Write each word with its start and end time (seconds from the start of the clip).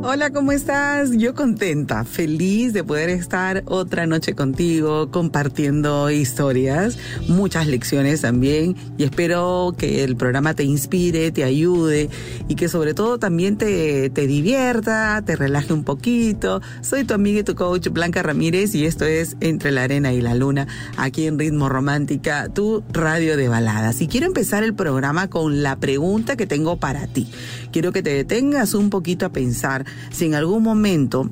Hola, 0.00 0.30
¿cómo 0.30 0.52
estás? 0.52 1.10
Yo 1.16 1.34
contenta, 1.34 2.04
feliz 2.04 2.72
de 2.72 2.84
poder 2.84 3.10
estar 3.10 3.64
otra 3.66 4.06
noche 4.06 4.36
contigo 4.36 5.10
compartiendo 5.10 6.08
historias, 6.08 6.96
muchas 7.26 7.66
lecciones 7.66 8.20
también 8.20 8.76
y 8.96 9.02
espero 9.02 9.74
que 9.76 10.04
el 10.04 10.16
programa 10.16 10.54
te 10.54 10.62
inspire, 10.62 11.32
te 11.32 11.42
ayude 11.42 12.10
y 12.46 12.54
que 12.54 12.68
sobre 12.68 12.94
todo 12.94 13.18
también 13.18 13.58
te, 13.58 14.08
te 14.10 14.28
divierta, 14.28 15.20
te 15.26 15.34
relaje 15.34 15.72
un 15.72 15.82
poquito. 15.82 16.62
Soy 16.80 17.02
tu 17.02 17.14
amiga 17.14 17.40
y 17.40 17.42
tu 17.42 17.56
coach 17.56 17.88
Blanca 17.88 18.22
Ramírez 18.22 18.76
y 18.76 18.86
esto 18.86 19.04
es 19.04 19.36
Entre 19.40 19.72
la 19.72 19.82
Arena 19.82 20.12
y 20.12 20.20
la 20.20 20.36
Luna 20.36 20.68
aquí 20.96 21.26
en 21.26 21.40
Ritmo 21.40 21.68
Romántica, 21.68 22.48
tu 22.48 22.84
radio 22.92 23.36
de 23.36 23.48
baladas. 23.48 24.00
Y 24.00 24.06
quiero 24.06 24.28
empezar 24.28 24.62
el 24.62 24.74
programa 24.74 25.28
con 25.28 25.64
la 25.64 25.74
pregunta 25.74 26.36
que 26.36 26.46
tengo 26.46 26.76
para 26.76 27.08
ti. 27.08 27.28
Quiero 27.72 27.90
que 27.90 28.04
te 28.04 28.10
detengas 28.10 28.74
un 28.74 28.90
poquito 28.90 29.26
a 29.26 29.30
pensar 29.30 29.87
si 30.10 30.26
en 30.26 30.34
algún 30.34 30.62
momento 30.62 31.30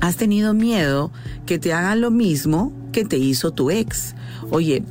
has 0.00 0.16
tenido 0.16 0.54
miedo 0.54 1.10
que 1.46 1.58
te 1.58 1.72
hagan 1.72 2.00
lo 2.00 2.10
mismo 2.10 2.72
que 2.92 3.04
te 3.04 3.18
hizo 3.18 3.52
tu 3.52 3.70
ex. 3.70 4.14
Oye, 4.50 4.82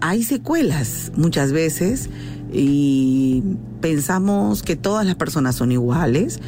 hay 0.00 0.22
secuelas 0.22 1.12
muchas 1.16 1.52
veces 1.52 2.10
y 2.52 3.42
pensamos 3.80 4.62
que 4.62 4.76
todas 4.76 5.04
las 5.06 5.14
personas 5.14 5.56
son 5.56 5.72
iguales, 5.72 6.40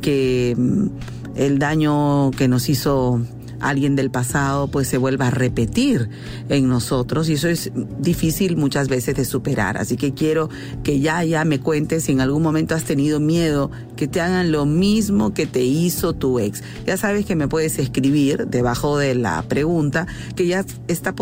que 0.00 0.54
mm, 0.56 0.86
el 1.36 1.58
daño 1.58 2.30
que 2.32 2.48
nos 2.48 2.68
hizo 2.68 3.20
alguien 3.68 3.96
del 3.96 4.10
pasado 4.10 4.68
pues 4.68 4.88
se 4.88 4.98
vuelva 4.98 5.28
a 5.28 5.30
repetir 5.30 6.08
en 6.48 6.68
nosotros 6.68 7.28
y 7.28 7.34
eso 7.34 7.48
es 7.48 7.72
difícil 7.98 8.56
muchas 8.56 8.88
veces 8.88 9.14
de 9.16 9.24
superar. 9.24 9.78
Así 9.78 9.96
que 9.96 10.12
quiero 10.12 10.50
que 10.82 11.00
ya, 11.00 11.24
ya 11.24 11.44
me 11.44 11.60
cuentes 11.60 12.04
si 12.04 12.12
en 12.12 12.20
algún 12.20 12.42
momento 12.42 12.74
has 12.74 12.84
tenido 12.84 13.20
miedo 13.20 13.70
que 13.96 14.06
te 14.06 14.20
hagan 14.20 14.52
lo 14.52 14.66
mismo 14.66 15.34
que 15.34 15.46
te 15.46 15.62
hizo 15.62 16.12
tu 16.12 16.38
ex. 16.38 16.62
Ya 16.86 16.96
sabes 16.96 17.24
que 17.24 17.36
me 17.36 17.48
puedes 17.48 17.78
escribir 17.78 18.46
debajo 18.46 18.98
de 18.98 19.14
la 19.14 19.42
pregunta 19.42 20.06
que 20.36 20.46
ya 20.46 20.64
está 20.88 21.14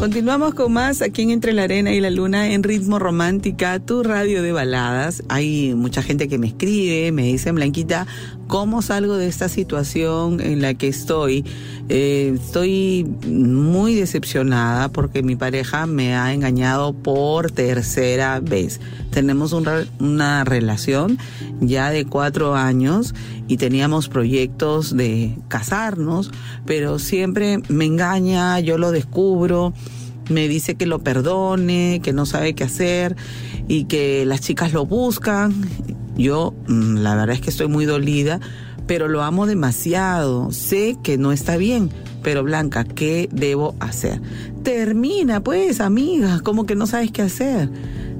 Continuamos 0.00 0.54
con 0.54 0.72
más 0.72 1.02
aquí 1.02 1.20
en 1.20 1.30
Entre 1.30 1.52
la 1.52 1.64
Arena 1.64 1.92
y 1.92 2.00
la 2.00 2.08
Luna 2.08 2.52
en 2.52 2.62
Ritmo 2.62 2.98
Romántica, 2.98 3.78
tu 3.80 4.02
radio 4.02 4.42
de 4.42 4.50
baladas. 4.50 5.22
Hay 5.28 5.74
mucha 5.74 6.02
gente 6.02 6.26
que 6.26 6.38
me 6.38 6.46
escribe, 6.46 7.12
me 7.12 7.24
dicen, 7.24 7.54
Blanquita, 7.54 8.06
¿cómo 8.50 8.82
salgo 8.82 9.16
de 9.16 9.28
esta 9.28 9.48
situación 9.48 10.40
en 10.40 10.60
la 10.60 10.74
que 10.74 10.88
estoy? 10.88 11.44
Eh, 11.88 12.32
estoy 12.34 13.06
muy 13.24 13.94
decepcionada 13.94 14.88
porque 14.88 15.22
mi 15.22 15.36
pareja 15.36 15.86
me 15.86 16.16
ha 16.16 16.34
engañado 16.34 16.92
por 16.92 17.52
tercera 17.52 18.40
vez. 18.40 18.80
Tenemos 19.10 19.52
una 19.52 20.42
relación 20.44 21.16
ya 21.60 21.90
de 21.90 22.04
cuatro 22.06 22.56
años 22.56 23.14
y 23.46 23.56
teníamos 23.56 24.08
proyectos 24.08 24.96
de 24.96 25.38
casarnos, 25.46 26.32
pero 26.66 26.98
siempre 26.98 27.62
me 27.68 27.84
engaña, 27.84 28.58
yo 28.58 28.78
lo 28.78 28.90
descubro 28.90 29.72
me 30.28 30.46
dice 30.46 30.76
que 30.76 30.86
lo 30.86 31.00
perdone, 31.00 32.00
que 32.04 32.12
no 32.12 32.24
sabe 32.24 32.54
qué 32.54 32.62
hacer 32.62 33.16
y 33.66 33.84
que 33.84 34.24
las 34.26 34.40
chicas 34.40 34.72
lo 34.72 34.86
buscan. 34.86 35.52
Yo, 36.16 36.54
mm, 36.68 36.96
la 36.96 37.14
verdad 37.14 37.36
es 37.36 37.40
que 37.40 37.50
estoy 37.50 37.68
muy 37.68 37.86
dolida, 37.86 38.40
pero 38.86 39.08
lo 39.08 39.22
amo 39.22 39.46
demasiado. 39.46 40.50
Sé 40.52 40.96
que 41.02 41.18
no 41.18 41.32
está 41.32 41.56
bien, 41.56 41.90
pero 42.22 42.42
Blanca, 42.42 42.84
¿qué 42.84 43.28
debo 43.32 43.74
hacer? 43.80 44.20
Termina, 44.62 45.42
pues, 45.42 45.80
amiga, 45.80 46.40
como 46.40 46.66
que 46.66 46.74
no 46.74 46.86
sabes 46.86 47.12
qué 47.12 47.22
hacer. 47.22 47.70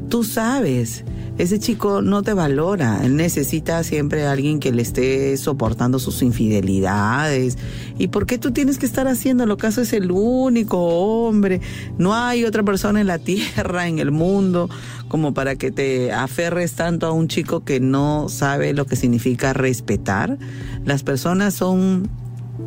Tú 0.08 0.24
sabes 0.24 1.04
ese 1.38 1.58
chico 1.58 2.02
no 2.02 2.22
te 2.22 2.34
valora, 2.34 3.00
él 3.02 3.16
necesita 3.16 3.82
siempre 3.82 4.26
a 4.26 4.32
alguien 4.32 4.60
que 4.60 4.72
le 4.72 4.82
esté 4.82 5.36
soportando 5.36 5.98
sus 5.98 6.22
infidelidades. 6.22 7.56
¿Y 7.98 8.08
por 8.08 8.26
qué 8.26 8.38
tú 8.38 8.50
tienes 8.50 8.78
que 8.78 8.86
estar 8.86 9.08
haciendo 9.08 9.46
lo 9.46 9.56
caso 9.56 9.80
es 9.80 9.92
el 9.92 10.10
único 10.10 10.78
hombre? 10.78 11.60
No 11.98 12.14
hay 12.14 12.44
otra 12.44 12.62
persona 12.62 13.00
en 13.00 13.06
la 13.06 13.18
tierra, 13.18 13.88
en 13.88 13.98
el 13.98 14.10
mundo, 14.10 14.68
como 15.08 15.32
para 15.32 15.56
que 15.56 15.70
te 15.70 16.12
aferres 16.12 16.72
tanto 16.74 17.06
a 17.06 17.12
un 17.12 17.28
chico 17.28 17.64
que 17.64 17.80
no 17.80 18.28
sabe 18.28 18.74
lo 18.74 18.84
que 18.84 18.96
significa 18.96 19.52
respetar. 19.52 20.38
Las 20.84 21.02
personas 21.02 21.54
son 21.54 22.08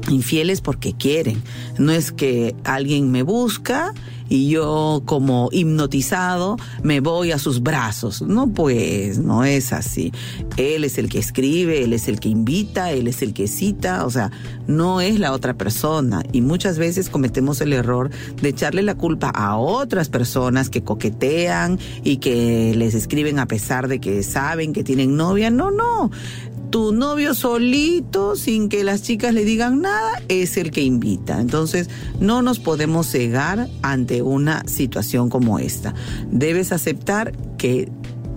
infieles 0.10 0.62
porque 0.62 0.94
quieren. 0.94 1.42
No 1.78 1.92
es 1.92 2.12
que 2.12 2.56
alguien 2.64 3.12
me 3.12 3.24
busca 3.24 3.94
y 4.30 4.50
yo 4.50 5.04
como 5.06 5.50
hipnotizado 5.52 6.58
me 6.84 7.00
voy 7.00 7.32
a 7.32 7.40
sus 7.40 7.62
brazos. 7.62 8.22
No 8.22 8.48
pues, 8.54 9.20
no 9.20 9.44
es 9.44 9.74
así. 9.74 10.12
Él 10.58 10.84
es 10.84 10.98
el 10.98 11.10
que 11.10 11.20
escribe, 11.20 11.84
él 11.84 11.94
es 11.94 12.08
el 12.08 12.20
que 12.20 12.30
invita, 12.30 12.92
él 12.92 13.08
es 13.08 13.22
el 13.22 13.34
que 13.34 13.48
cita, 13.48 14.06
o 14.06 14.10
sea, 14.10 14.32
no 14.68 15.02
es 15.02 15.20
la 15.20 15.32
otra 15.32 15.54
persona. 15.56 16.24
Y 16.32 16.42
muchas 16.42 16.78
veces 16.78 17.10
cometemos 17.10 17.62
el 17.62 17.74
error 17.74 18.10
de 18.42 18.50
echarle 18.50 18.82
la 18.82 18.96
culpa 18.96 19.30
a 19.30 19.58
otras 19.58 20.10
personas 20.10 20.70
que 20.70 20.84
coquetean 20.84 21.80
y 22.04 22.18
que 22.18 22.74
les 22.76 22.94
escriben 22.94 23.40
a 23.40 23.48
pesar 23.48 23.88
de 23.88 24.00
que 24.00 24.24
saben 24.24 24.74
que 24.74 24.84
tienen 24.84 25.16
novia. 25.16 25.50
No, 25.50 25.72
no 25.72 26.12
tu 26.74 26.92
novio 26.92 27.36
solito, 27.36 28.36
sin 28.36 28.68
que 28.68 28.84
las 28.84 29.04
chicas 29.04 29.32
le 29.36 29.46
digan 29.46 29.82
nada, 29.82 30.24
es 30.28 30.58
el 30.58 30.72
que 30.72 30.82
invita. 30.82 31.40
Entonces, 31.40 31.88
no 32.20 32.42
nos 32.42 32.58
podemos 32.58 33.06
cegar 33.06 33.70
ante 33.84 34.24
una 34.24 34.64
situación 34.66 35.30
como 35.30 35.60
esta. 35.60 35.94
Debes 36.32 36.72
aceptar 36.72 37.34
que 37.60 37.92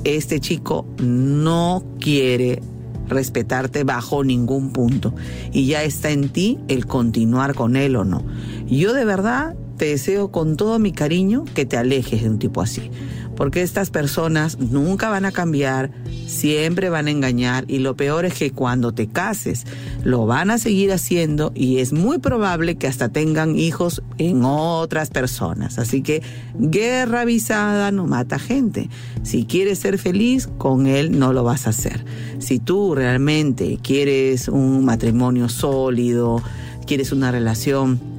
este 0.05 0.39
chico 0.39 0.87
no 0.99 1.83
quiere 1.99 2.61
respetarte 3.09 3.85
bajo 3.85 4.23
ningún 4.23 4.71
punto 4.71 5.15
y 5.51 5.65
ya 5.65 5.83
está 5.83 6.11
en 6.11 6.29
ti 6.29 6.59
el 6.69 6.85
continuar 6.85 7.55
con 7.55 7.75
él 7.75 7.97
o 7.97 8.05
no. 8.05 8.23
Yo 8.67 8.93
de 8.93 9.07
verdad 9.07 9.57
te 9.79 9.87
deseo 9.87 10.31
con 10.31 10.59
todo 10.59 10.79
mi 10.79 10.93
cariño 10.93 11.47
que 11.55 11.65
te 11.65 11.79
alejes 11.79 12.23
de 12.23 12.29
un 12.29 12.39
tipo 12.39 12.61
así 12.61 12.91
porque 13.37 13.63
estas 13.63 13.91
personas 13.91 14.59
nunca 14.59 15.09
van 15.09 15.25
a 15.25 15.33
cambiar, 15.33 15.91
siempre 16.27 16.89
van 16.89 17.07
a 17.07 17.11
engañar 17.11 17.65
y 17.69 17.79
lo 17.79 17.97
peor 17.97 18.25
es 18.25 18.35
que 18.35 18.51
cuando 18.51 18.93
te 18.93 19.07
cases 19.07 19.65
lo 20.03 20.27
van 20.27 20.51
a 20.51 20.59
seguir 20.59 20.93
haciendo 20.93 21.53
y 21.55 21.79
es 21.79 21.93
muy 21.93 22.19
probable 22.19 22.77
que 22.77 22.87
hasta 22.87 23.11
tengan 23.11 23.59
hijos 23.59 24.03
en 24.19 24.45
otras 24.45 25.11
personas. 25.11 25.79
Así 25.79 26.03
que 26.03 26.23
guerra 26.59 27.23
avisada 27.23 27.91
no 27.93 28.07
mata 28.07 28.39
gente. 28.39 28.89
Si 29.23 29.45
quieres 29.45 29.79
ser 29.79 29.99
feliz, 29.99 30.49
con 30.59 30.87
él 30.87 31.19
no 31.19 31.33
lo 31.33 31.45
vas 31.45 31.67
a 31.67 31.71
hacer. 31.71 32.05
Si 32.39 32.59
tú 32.59 32.95
realmente 32.95 33.79
quieres 33.83 34.49
un 34.49 34.85
matrimonio 34.85 35.49
sólido, 35.49 36.43
quieres 36.87 37.13
una 37.13 37.31
relación 37.31 38.16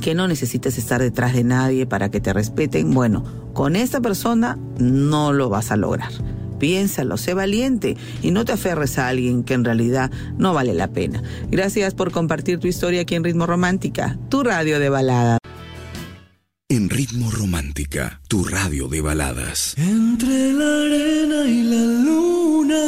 que 0.00 0.14
no 0.14 0.28
necesites 0.28 0.78
estar 0.78 1.00
detrás 1.00 1.34
de 1.34 1.44
nadie 1.44 1.86
para 1.86 2.10
que 2.10 2.20
te 2.20 2.32
respeten, 2.32 2.92
bueno, 2.92 3.24
con 3.52 3.76
esta 3.76 4.00
persona 4.00 4.58
no 4.78 5.32
lo 5.32 5.48
vas 5.48 5.70
a 5.70 5.76
lograr. 5.76 6.12
Piénsalo, 6.58 7.16
sé 7.16 7.34
valiente 7.34 7.96
y 8.22 8.30
no 8.30 8.44
te 8.44 8.52
aferres 8.52 8.98
a 8.98 9.08
alguien 9.08 9.44
que 9.44 9.54
en 9.54 9.64
realidad 9.64 10.10
no 10.38 10.54
vale 10.54 10.74
la 10.74 10.88
pena. 10.88 11.22
Gracias 11.50 11.94
por 11.94 12.12
compartir 12.12 12.58
tu 12.58 12.66
historia 12.66 13.02
aquí 13.02 13.14
en 13.14 13.24
Ritmo 13.24 13.46
Romántica, 13.46 14.18
tu 14.28 14.42
radio 14.42 14.78
de 14.78 14.88
baladas 14.88 15.38
En 16.68 16.90
Ritmo 16.90 17.30
Romántica, 17.30 18.20
tu 18.28 18.44
radio 18.44 18.88
de 18.88 19.00
baladas. 19.00 19.74
Entre 19.76 20.52
la 20.52 20.80
arena 20.82 21.44
y 21.46 21.62
la 21.62 21.84
luna. 22.04 22.82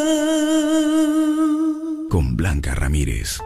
Con 2.08 2.36
Blanca 2.36 2.74
Ramírez. 2.74 3.38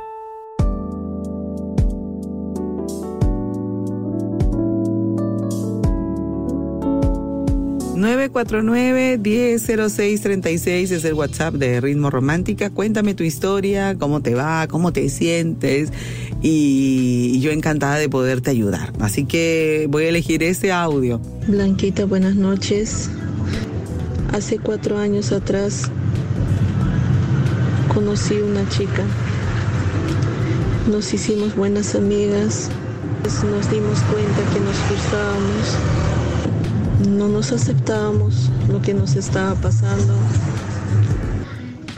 949-100636 8.02 10.90
es 10.90 11.04
el 11.04 11.14
WhatsApp 11.14 11.54
de 11.54 11.80
Ritmo 11.80 12.10
Romántica. 12.10 12.70
Cuéntame 12.70 13.14
tu 13.14 13.22
historia, 13.22 13.96
cómo 13.96 14.20
te 14.20 14.34
va, 14.34 14.66
cómo 14.66 14.92
te 14.92 15.08
sientes 15.08 15.92
y 16.42 17.38
yo 17.40 17.52
encantada 17.52 17.94
de 17.96 18.08
poderte 18.08 18.50
ayudar. 18.50 18.92
Así 18.98 19.24
que 19.24 19.86
voy 19.88 20.02
a 20.04 20.08
elegir 20.08 20.42
ese 20.42 20.72
audio. 20.72 21.20
Blanquita, 21.46 22.04
buenas 22.04 22.34
noches. 22.34 23.08
Hace 24.32 24.58
cuatro 24.58 24.98
años 24.98 25.30
atrás 25.30 25.88
conocí 27.94 28.34
una 28.34 28.68
chica. 28.68 29.04
Nos 30.90 31.14
hicimos 31.14 31.54
buenas 31.54 31.94
amigas. 31.94 32.68
Nos 33.22 33.70
dimos 33.70 34.00
cuenta 34.10 34.42
que 34.52 34.58
nos 34.58 34.76
gustábamos 34.90 35.78
no 37.08 37.28
nos 37.28 37.52
aceptábamos 37.52 38.50
lo 38.70 38.80
que 38.80 38.94
nos 38.94 39.16
estaba 39.16 39.54
pasando. 39.54 40.14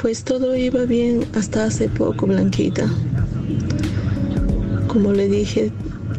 Pues 0.00 0.24
todo 0.24 0.56
iba 0.56 0.84
bien 0.84 1.26
hasta 1.34 1.64
hace 1.64 1.88
poco, 1.88 2.26
Blanquita. 2.26 2.88
Como 4.88 5.12
le 5.12 5.28
dije, 5.28 5.72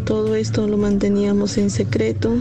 todo 0.06 0.36
esto 0.36 0.68
lo 0.68 0.78
manteníamos 0.78 1.58
en 1.58 1.70
secreto. 1.70 2.36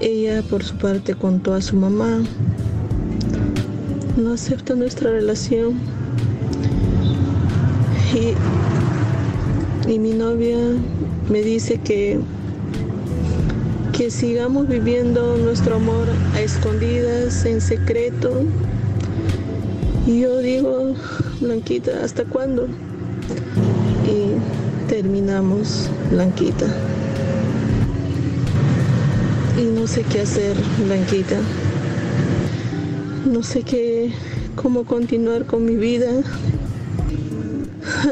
Ella 0.00 0.42
por 0.42 0.62
su 0.64 0.76
parte 0.76 1.14
contó 1.14 1.54
a 1.54 1.62
su 1.62 1.76
mamá. 1.76 2.20
No 4.16 4.32
acepta 4.32 4.74
nuestra 4.74 5.10
relación. 5.10 5.74
Y, 8.14 8.32
y 9.90 9.98
mi 9.98 10.12
novia 10.12 10.56
me 11.30 11.42
dice 11.42 11.78
que 11.78 12.18
que 13.98 14.12
sigamos 14.12 14.68
viviendo 14.68 15.36
nuestro 15.38 15.74
amor 15.74 16.06
a 16.32 16.40
escondidas, 16.40 17.44
en 17.44 17.60
secreto. 17.60 18.44
Y 20.06 20.20
yo 20.20 20.38
digo, 20.38 20.94
Blanquita, 21.40 22.04
¿hasta 22.04 22.22
cuándo? 22.22 22.68
Y 24.06 24.88
terminamos, 24.88 25.90
Blanquita. 26.12 26.66
Y 29.60 29.64
no 29.64 29.88
sé 29.88 30.04
qué 30.04 30.20
hacer, 30.20 30.56
Blanquita. 30.86 31.40
No 33.26 33.42
sé 33.42 33.62
qué, 33.62 34.12
cómo 34.54 34.84
continuar 34.84 35.44
con 35.44 35.64
mi 35.64 35.74
vida. 35.74 36.22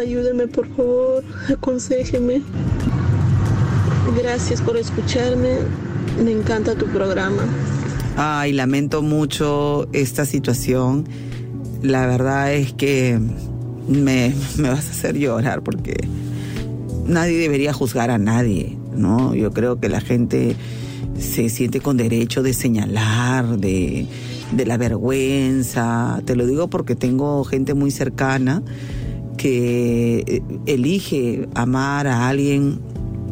Ayúdeme, 0.01 0.49
por 0.49 0.67
favor, 0.75 1.23
aconsejeme. 1.49 2.43
Gracias 4.15 4.61
por 4.63 4.77
escucharme. 4.77 5.59
Me 6.23 6.31
encanta 6.31 6.75
tu 6.77 6.87
programa. 6.87 7.43
Ay, 8.17 8.53
lamento 8.53 9.03
mucho 9.03 9.89
esta 9.93 10.25
situación. 10.25 11.07
La 11.83 12.07
verdad 12.07 12.53
es 12.53 12.73
que 12.73 13.19
me, 13.89 14.35
me 14.59 14.69
vas 14.69 14.89
a 14.89 14.91
hacer 14.91 15.19
llorar 15.19 15.63
porque 15.63 15.97
nadie 17.07 17.37
debería 17.39 17.73
juzgar 17.73 18.11
a 18.11 18.19
nadie, 18.19 18.79
¿no? 18.95 19.35
Yo 19.35 19.51
creo 19.51 19.81
que 19.81 19.89
la 19.89 20.01
gente 20.01 20.57
se 21.19 21.49
siente 21.49 21.81
con 21.81 21.97
derecho 21.97 22.43
de 22.43 22.53
señalar, 22.53 23.59
de, 23.59 24.07
de 24.53 24.67
la 24.67 24.77
vergüenza. 24.77 26.23
Te 26.25 26.37
lo 26.37 26.47
digo 26.47 26.69
porque 26.69 26.95
tengo 26.95 27.45
gente 27.45 27.75
muy 27.75 27.91
cercana 27.91 28.63
que 29.37 30.43
elige 30.67 31.49
amar 31.55 32.07
a 32.07 32.29
alguien 32.29 32.81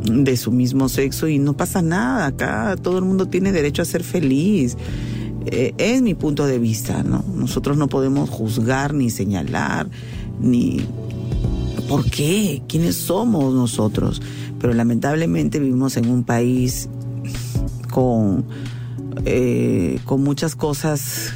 de 0.04 0.36
su 0.36 0.52
mismo 0.52 0.88
sexo 0.88 1.28
y 1.28 1.38
no 1.38 1.56
pasa 1.56 1.82
nada. 1.82 2.26
Acá 2.26 2.76
todo 2.80 2.98
el 2.98 3.04
mundo 3.04 3.26
tiene 3.26 3.52
derecho 3.52 3.82
a 3.82 3.84
ser 3.84 4.04
feliz. 4.04 4.76
Eh, 5.46 5.74
es 5.78 6.02
mi 6.02 6.14
punto 6.14 6.46
de 6.46 6.58
vista, 6.58 7.02
¿no? 7.02 7.24
Nosotros 7.34 7.76
no 7.76 7.88
podemos 7.88 8.30
juzgar 8.30 8.94
ni 8.94 9.10
señalar 9.10 9.88
ni 10.40 10.80
por 11.88 12.04
qué, 12.04 12.62
quiénes 12.68 12.96
somos 12.96 13.54
nosotros. 13.54 14.22
Pero 14.60 14.72
lamentablemente 14.72 15.58
vivimos 15.58 15.96
en 15.96 16.08
un 16.08 16.24
país 16.24 16.88
con 17.90 18.44
eh, 19.24 19.98
con 20.04 20.22
muchas 20.22 20.56
cosas 20.56 21.32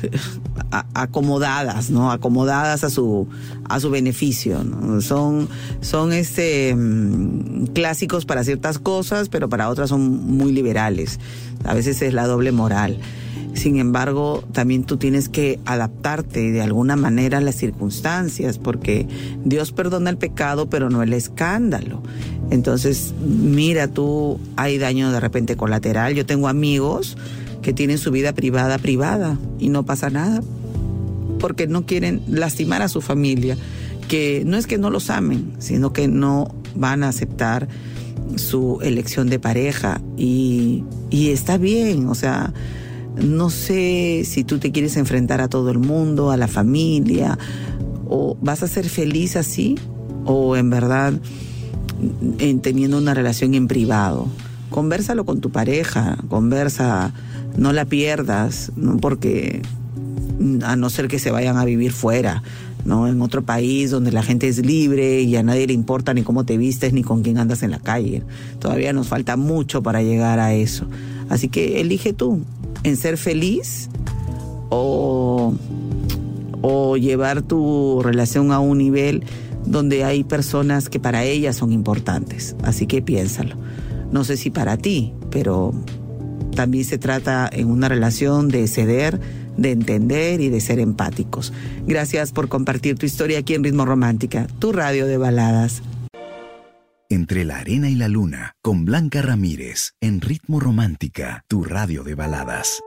acomodadas, 0.95 1.91
¿no? 1.91 2.11
Acomodadas 2.11 2.85
a 2.85 2.91
su, 2.91 3.27
a 3.69 3.81
su 3.81 3.91
beneficio, 3.91 4.63
Son, 5.01 5.49
son 5.81 6.13
este, 6.13 6.75
mm, 6.75 7.67
clásicos 7.75 8.25
para 8.25 8.45
ciertas 8.45 8.79
cosas, 8.79 9.29
pero 9.29 9.49
para 9.49 9.69
otras 9.69 9.89
son 9.89 10.37
muy 10.37 10.53
liberales. 10.53 11.19
A 11.65 11.75
veces 11.75 12.03
es 12.03 12.13
la 12.13 12.27
doble 12.27 12.53
moral. 12.53 12.99
Sin 13.55 13.79
embargo, 13.79 14.45
también 14.53 14.85
tú 14.85 14.99
tienes 14.99 15.29
que 15.29 15.59
adaptarte 15.65 16.53
de 16.53 16.63
alguna 16.63 16.95
manera 16.97 17.39
a 17.39 17.41
las 17.41 17.57
circunstancias, 17.57 18.59
porque 18.59 19.09
Dios 19.45 19.73
perdona 19.73 20.11
el 20.11 20.17
pecado, 20.17 20.69
pero 20.69 20.91
no 20.91 21.03
el 21.03 21.13
escándalo. 21.13 22.03
Entonces, 22.51 23.15
mira 23.21 23.89
tú, 23.89 24.39
hay 24.57 24.79
daño 24.79 25.11
de 25.11 25.21
repente 25.21 25.57
colateral. 25.57 26.15
Yo 26.15 26.25
tengo 26.25 26.49
amigos 26.49 27.17
que 27.69 27.75
tienen 27.75 27.99
su 27.99 28.11
vida 28.11 28.32
privada 28.32 28.79
privada 28.79 29.37
y 29.59 29.69
no 29.69 29.85
pasa 29.85 30.09
nada, 30.09 30.41
porque 31.38 31.67
no 31.67 31.85
quieren 31.85 32.23
lastimar 32.26 32.81
a 32.81 32.88
su 32.88 33.03
familia, 33.03 33.59
que 34.09 34.43
no 34.47 34.56
es 34.56 34.67
que 34.67 34.79
no 34.79 34.88
los 34.88 35.11
amen, 35.11 35.53
sino 35.59 35.93
que 35.93 36.09
no 36.09 36.55
van 36.75 37.05
a 37.05 37.11
aceptar 37.11 37.69
su 38.37 38.79
elección 38.81 39.29
de 39.29 39.38
pareja 39.38 40.00
y, 40.17 40.82
y 41.11 41.29
está 41.29 41.59
bien, 41.59 42.09
o 42.09 42.15
sea, 42.15 42.55
no 43.23 43.50
sé 43.50 44.23
si 44.25 44.44
tú 44.44 44.59
te 44.59 44.73
quieres 44.73 44.97
enfrentar 44.97 45.43
a 45.43 45.49
todo 45.49 45.71
el 45.71 45.79
mundo, 45.79 46.31
a 46.31 46.38
la 46.38 46.49
familia, 46.49 47.38
o 48.06 48.38
vas 48.41 48.62
a 48.62 48.67
ser 48.67 48.88
feliz 48.88 49.37
así, 49.37 49.75
o 50.25 50.56
en 50.56 50.71
verdad 50.71 51.12
en 52.38 52.61
teniendo 52.61 52.97
una 52.97 53.12
relación 53.12 53.53
en 53.53 53.69
privado. 53.69 54.26
Conversalo 54.71 55.26
con 55.26 55.43
tu 55.43 55.50
pareja, 55.50 56.17
conversa 56.31 57.12
no 57.59 57.73
la 57.73 57.85
pierdas, 57.85 58.73
porque 59.01 59.63
a 60.62 60.77
no 60.77 60.91
ser 60.91 61.09
que 61.09 61.19
se 61.19 61.33
vayan 61.33 61.57
a 61.57 61.65
vivir 61.65 61.91
fuera, 61.91 62.45
¿no? 62.85 63.09
En 63.09 63.21
otro 63.21 63.43
país 63.43 63.91
donde 63.91 64.12
la 64.12 64.23
gente 64.23 64.47
es 64.47 64.65
libre 64.65 65.23
y 65.23 65.35
a 65.35 65.43
nadie 65.43 65.67
le 65.67 65.73
importa 65.73 66.15
ni 66.15 66.23
cómo 66.23 66.45
te 66.45 66.57
vistes 66.57 66.93
ni 66.93 67.03
con 67.03 67.23
quién 67.23 67.37
andas 67.37 67.65
en 67.65 67.73
la 67.73 67.81
calle. 67.81 68.23
Todavía 68.61 68.93
nos 68.93 69.09
falta 69.09 69.37
mucho 69.37 69.83
para 69.83 70.03
llegar 70.03 70.38
a 70.38 70.55
eso. 70.55 70.87
Así 71.29 71.49
que 71.49 71.81
elige 71.81 72.12
tú 72.12 72.41
en 72.85 72.97
ser 72.97 73.17
feliz 73.19 73.91
o, 74.71 75.53
o 76.62 76.97
llevar 76.97 77.43
tu 77.43 78.00
relación 78.05 78.53
a 78.53 78.61
un 78.61 78.79
nivel 78.79 79.25
donde 79.67 80.05
hay 80.05 80.23
personas 80.23 80.88
que 80.88 81.00
para 81.00 81.25
ellas 81.25 81.57
son 81.57 81.73
importantes. 81.73 82.55
Así 82.62 82.87
que 82.87 83.03
piénsalo. 83.03 83.57
No 84.12 84.23
sé 84.23 84.37
si 84.37 84.50
para 84.50 84.77
ti, 84.77 85.12
pero 85.31 85.75
también 86.59 86.85
se 86.85 86.99
trata 86.99 87.49
en 87.53 87.71
una 87.71 87.88
relación 87.88 88.49
de 88.49 88.67
ceder, 88.67 89.21
de 89.57 89.71
entender 89.71 90.41
y 90.41 90.49
de 90.49 90.61
ser 90.61 90.81
empáticos. 90.81 91.53
Gracias 91.87 92.33
por 92.33 92.49
compartir 92.49 92.99
tu 92.99 93.07
historia 93.07 93.38
aquí 93.38 93.55
en 93.55 93.62
Ritmo 93.62 93.85
Romántica, 93.85 94.49
tu 94.59 94.73
radio 94.73 95.07
de 95.07 95.19
baladas. 95.19 95.83
Entre 97.09 97.45
la 97.45 97.59
arena 97.59 97.91
y 97.91 97.95
la 97.95 98.09
luna, 98.09 98.57
con 98.61 98.85
Blanca 98.85 99.23
Ramírez, 99.23 99.93
en 100.00 100.21
Ritmo 100.21 100.59
Romántica, 100.59 101.45
tu 101.47 101.62
radio 101.62 102.03
de 102.03 102.17
baladas. 102.17 102.81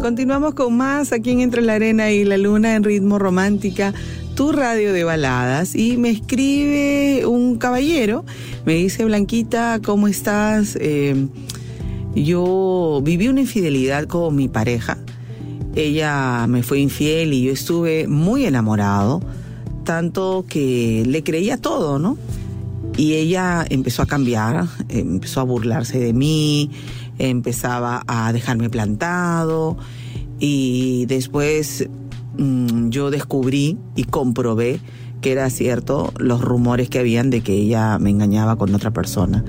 Continuamos 0.00 0.54
con 0.54 0.78
más 0.78 1.12
aquí 1.12 1.30
en 1.30 1.42
Entre 1.42 1.60
la 1.60 1.74
Arena 1.74 2.10
y 2.10 2.24
la 2.24 2.38
Luna 2.38 2.74
en 2.74 2.82
Ritmo 2.82 3.18
Romántica 3.18 3.92
tu 4.34 4.52
radio 4.52 4.92
de 4.92 5.04
baladas 5.04 5.74
y 5.74 5.96
me 5.96 6.10
escribe 6.10 7.26
un 7.26 7.58
caballero, 7.58 8.24
me 8.64 8.74
dice 8.74 9.04
Blanquita, 9.04 9.80
¿cómo 9.84 10.08
estás? 10.08 10.76
Eh, 10.80 11.28
yo 12.14 13.00
viví 13.02 13.28
una 13.28 13.40
infidelidad 13.40 14.06
con 14.06 14.34
mi 14.34 14.48
pareja, 14.48 14.98
ella 15.74 16.46
me 16.46 16.62
fue 16.62 16.80
infiel 16.80 17.32
y 17.32 17.44
yo 17.44 17.52
estuve 17.52 18.06
muy 18.06 18.46
enamorado, 18.46 19.22
tanto 19.84 20.44
que 20.48 21.04
le 21.06 21.22
creía 21.22 21.56
todo, 21.56 21.98
¿no? 21.98 22.16
Y 22.96 23.14
ella 23.14 23.64
empezó 23.68 24.02
a 24.02 24.06
cambiar, 24.06 24.66
empezó 24.88 25.40
a 25.40 25.44
burlarse 25.44 25.98
de 25.98 26.12
mí, 26.12 26.70
empezaba 27.18 28.02
a 28.06 28.32
dejarme 28.32 28.68
plantado 28.70 29.76
y 30.38 31.06
después 31.06 31.88
Mm, 32.38 32.88
yo 32.88 33.10
descubrí 33.10 33.78
y 33.96 34.04
comprobé 34.04 34.80
que 35.20 35.32
era 35.32 35.48
cierto 35.50 36.12
los 36.18 36.40
rumores 36.40 36.88
que 36.88 36.98
habían 36.98 37.30
de 37.30 37.42
que 37.42 37.54
ella 37.54 37.98
me 37.98 38.10
engañaba 38.10 38.56
con 38.56 38.74
otra 38.74 38.90
persona. 38.90 39.44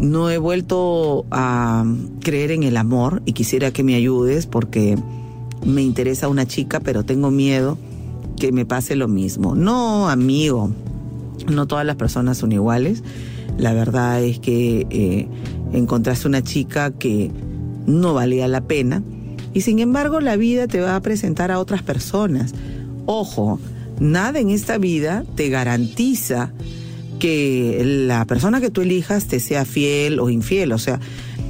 no 0.00 0.28
he 0.28 0.36
vuelto 0.36 1.24
a 1.30 1.84
creer 2.20 2.50
en 2.50 2.64
el 2.64 2.76
amor 2.76 3.22
y 3.24 3.32
quisiera 3.32 3.70
que 3.70 3.82
me 3.82 3.94
ayudes 3.94 4.46
porque 4.46 4.98
me 5.64 5.82
interesa 5.82 6.28
una 6.28 6.46
chica, 6.46 6.80
pero 6.80 7.04
tengo 7.04 7.30
miedo 7.30 7.78
que 8.38 8.52
me 8.52 8.66
pase 8.66 8.94
lo 8.94 9.08
mismo. 9.08 9.54
No, 9.54 10.08
amigo, 10.10 10.70
no 11.50 11.66
todas 11.66 11.86
las 11.86 11.96
personas 11.96 12.38
son 12.38 12.52
iguales. 12.52 13.02
La 13.58 13.72
verdad 13.72 14.22
es 14.22 14.38
que 14.38 14.86
eh, 14.90 15.28
encontraste 15.72 16.28
una 16.28 16.42
chica 16.42 16.90
que 16.90 17.30
no 17.86 18.12
valía 18.12 18.48
la 18.48 18.62
pena 18.62 19.02
y 19.56 19.62
sin 19.62 19.78
embargo 19.78 20.20
la 20.20 20.36
vida 20.36 20.66
te 20.66 20.82
va 20.82 20.96
a 20.96 21.00
presentar 21.00 21.50
a 21.50 21.58
otras 21.58 21.82
personas. 21.82 22.52
Ojo, 23.06 23.58
nada 23.98 24.38
en 24.38 24.50
esta 24.50 24.76
vida 24.76 25.24
te 25.34 25.48
garantiza 25.48 26.52
que 27.18 27.80
la 28.06 28.26
persona 28.26 28.60
que 28.60 28.68
tú 28.68 28.82
elijas 28.82 29.28
te 29.28 29.40
sea 29.40 29.64
fiel 29.64 30.20
o 30.20 30.28
infiel. 30.28 30.72
O 30.72 30.78
sea, 30.78 31.00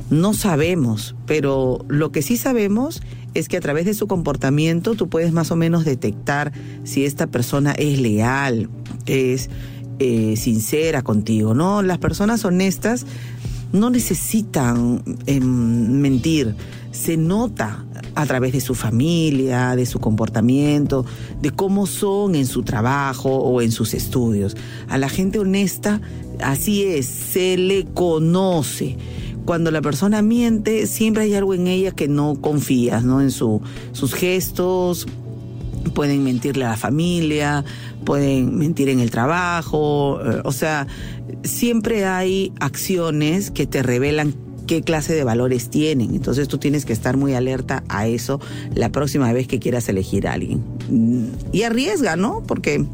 no 0.08 0.34
sabemos, 0.34 1.16
pero 1.26 1.84
lo 1.88 2.12
que 2.12 2.22
sí 2.22 2.36
sabemos 2.36 3.02
es 3.34 3.48
que 3.48 3.56
a 3.56 3.60
través 3.60 3.86
de 3.86 3.94
su 3.94 4.06
comportamiento 4.06 4.94
tú 4.94 5.08
puedes 5.08 5.32
más 5.32 5.50
o 5.50 5.56
menos 5.56 5.84
detectar 5.84 6.52
si 6.84 7.04
esta 7.04 7.26
persona 7.26 7.72
es 7.72 7.98
leal, 7.98 8.68
es 9.06 9.50
eh, 9.98 10.36
sincera 10.36 11.02
contigo, 11.02 11.54
¿no? 11.54 11.82
Las 11.82 11.98
personas 11.98 12.44
honestas 12.44 13.04
no 13.72 13.90
necesitan 13.90 15.02
em, 15.26 16.00
mentir, 16.00 16.54
se 16.92 17.16
nota 17.16 17.85
a 18.16 18.26
través 18.26 18.52
de 18.52 18.60
su 18.60 18.74
familia, 18.74 19.76
de 19.76 19.86
su 19.86 20.00
comportamiento, 20.00 21.04
de 21.40 21.50
cómo 21.50 21.86
son 21.86 22.34
en 22.34 22.46
su 22.46 22.62
trabajo 22.62 23.28
o 23.28 23.60
en 23.60 23.70
sus 23.70 23.94
estudios. 23.94 24.56
A 24.88 24.98
la 24.98 25.08
gente 25.08 25.38
honesta, 25.38 26.00
así 26.42 26.82
es, 26.82 27.06
se 27.06 27.56
le 27.58 27.84
conoce. 27.84 28.96
Cuando 29.44 29.70
la 29.70 29.82
persona 29.82 30.22
miente, 30.22 30.86
siempre 30.86 31.24
hay 31.24 31.34
algo 31.34 31.54
en 31.54 31.68
ella 31.68 31.92
que 31.92 32.08
no 32.08 32.40
confías, 32.40 33.04
¿no? 33.04 33.20
En 33.20 33.30
su, 33.30 33.60
sus 33.92 34.14
gestos, 34.14 35.06
pueden 35.94 36.24
mentirle 36.24 36.64
a 36.64 36.70
la 36.70 36.76
familia, 36.76 37.64
pueden 38.04 38.56
mentir 38.56 38.88
en 38.88 38.98
el 38.98 39.10
trabajo, 39.10 40.20
eh, 40.24 40.40
o 40.44 40.52
sea, 40.52 40.86
siempre 41.44 42.06
hay 42.06 42.52
acciones 42.60 43.50
que 43.50 43.66
te 43.66 43.82
revelan 43.82 44.34
qué 44.66 44.82
clase 44.82 45.14
de 45.14 45.24
valores 45.24 45.70
tienen. 45.70 46.14
Entonces 46.14 46.48
tú 46.48 46.58
tienes 46.58 46.84
que 46.84 46.92
estar 46.92 47.16
muy 47.16 47.34
alerta 47.34 47.84
a 47.88 48.06
eso 48.06 48.40
la 48.74 48.90
próxima 48.90 49.32
vez 49.32 49.46
que 49.46 49.58
quieras 49.58 49.88
elegir 49.88 50.28
a 50.28 50.32
alguien. 50.34 50.62
Y 51.52 51.62
arriesga, 51.62 52.16
¿no? 52.16 52.42
Porque 52.46 52.84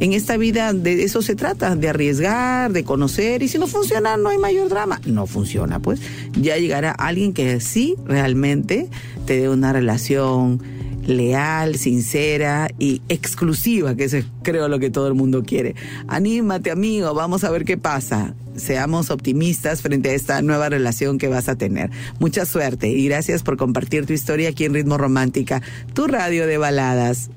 en 0.00 0.12
esta 0.12 0.36
vida 0.36 0.72
de 0.72 1.04
eso 1.04 1.22
se 1.22 1.36
trata, 1.36 1.76
de 1.76 1.88
arriesgar, 1.88 2.72
de 2.72 2.82
conocer, 2.82 3.42
y 3.42 3.48
si 3.48 3.58
no 3.58 3.66
funciona, 3.66 4.16
no 4.16 4.30
hay 4.30 4.38
mayor 4.38 4.68
drama. 4.68 5.00
No 5.06 5.26
funciona, 5.26 5.78
pues 5.78 6.00
ya 6.32 6.56
llegará 6.56 6.90
alguien 6.90 7.32
que 7.32 7.60
sí 7.60 7.96
realmente 8.04 8.88
te 9.26 9.40
dé 9.40 9.48
una 9.48 9.72
relación 9.72 10.60
leal, 11.06 11.76
sincera 11.76 12.68
y 12.78 13.02
exclusiva, 13.08 13.94
que 13.94 14.04
eso 14.04 14.16
es 14.18 14.26
creo 14.42 14.68
lo 14.68 14.78
que 14.78 14.90
todo 14.90 15.08
el 15.08 15.14
mundo 15.14 15.42
quiere. 15.42 15.74
Anímate 16.08 16.70
amigo, 16.70 17.14
vamos 17.14 17.44
a 17.44 17.50
ver 17.50 17.64
qué 17.64 17.76
pasa. 17.76 18.34
Seamos 18.56 19.10
optimistas 19.10 19.82
frente 19.82 20.10
a 20.10 20.14
esta 20.14 20.42
nueva 20.42 20.68
relación 20.68 21.18
que 21.18 21.28
vas 21.28 21.48
a 21.48 21.56
tener. 21.56 21.90
Mucha 22.18 22.44
suerte 22.44 22.88
y 22.88 23.06
gracias 23.06 23.42
por 23.42 23.56
compartir 23.56 24.06
tu 24.06 24.12
historia 24.12 24.50
aquí 24.50 24.64
en 24.64 24.74
Ritmo 24.74 24.98
Romántica, 24.98 25.62
tu 25.94 26.06
radio 26.06 26.46
de 26.46 26.58
baladas. 26.58 27.30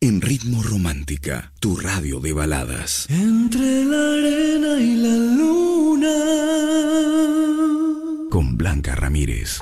En 0.00 0.20
Ritmo 0.20 0.62
Romántica, 0.62 1.52
tu 1.58 1.76
radio 1.76 2.20
de 2.20 2.32
baladas. 2.32 3.06
Entre 3.10 3.84
la 3.84 4.12
arena 4.12 4.78
y 4.80 4.94
la 4.94 5.16
luna. 5.36 6.14
Con 8.30 8.56
Blanca 8.56 8.94
Ramírez. 8.94 9.60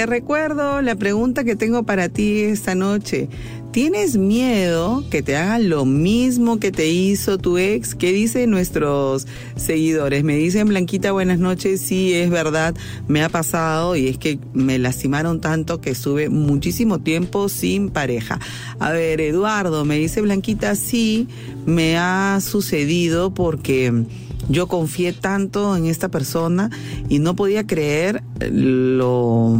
Te 0.00 0.06
recuerdo 0.06 0.80
la 0.80 0.96
pregunta 0.96 1.44
que 1.44 1.56
tengo 1.56 1.82
para 1.82 2.08
ti 2.08 2.40
esta 2.40 2.74
noche. 2.74 3.28
¿Tienes 3.70 4.16
miedo 4.16 5.04
que 5.10 5.20
te 5.20 5.36
hagan 5.36 5.68
lo 5.68 5.84
mismo 5.84 6.58
que 6.58 6.72
te 6.72 6.88
hizo 6.88 7.36
tu 7.36 7.58
ex? 7.58 7.94
¿Qué 7.94 8.10
dicen 8.10 8.48
nuestros 8.48 9.26
seguidores? 9.56 10.24
Me 10.24 10.36
dicen, 10.36 10.68
Blanquita, 10.68 11.12
buenas 11.12 11.38
noches. 11.38 11.82
Sí, 11.82 12.14
es 12.14 12.30
verdad, 12.30 12.74
me 13.08 13.22
ha 13.22 13.28
pasado 13.28 13.94
y 13.94 14.08
es 14.08 14.16
que 14.16 14.38
me 14.54 14.78
lastimaron 14.78 15.42
tanto 15.42 15.82
que 15.82 15.90
estuve 15.90 16.30
muchísimo 16.30 17.00
tiempo 17.00 17.50
sin 17.50 17.90
pareja. 17.90 18.38
A 18.78 18.92
ver, 18.92 19.20
Eduardo, 19.20 19.84
me 19.84 19.98
dice 19.98 20.22
Blanquita, 20.22 20.76
sí, 20.76 21.28
me 21.66 21.98
ha 21.98 22.38
sucedido 22.40 23.34
porque 23.34 24.06
yo 24.48 24.66
confié 24.66 25.12
tanto 25.12 25.76
en 25.76 25.86
esta 25.86 26.08
persona 26.08 26.70
y 27.08 27.18
no 27.18 27.36
podía 27.36 27.66
creer 27.66 28.22
lo 28.50 29.56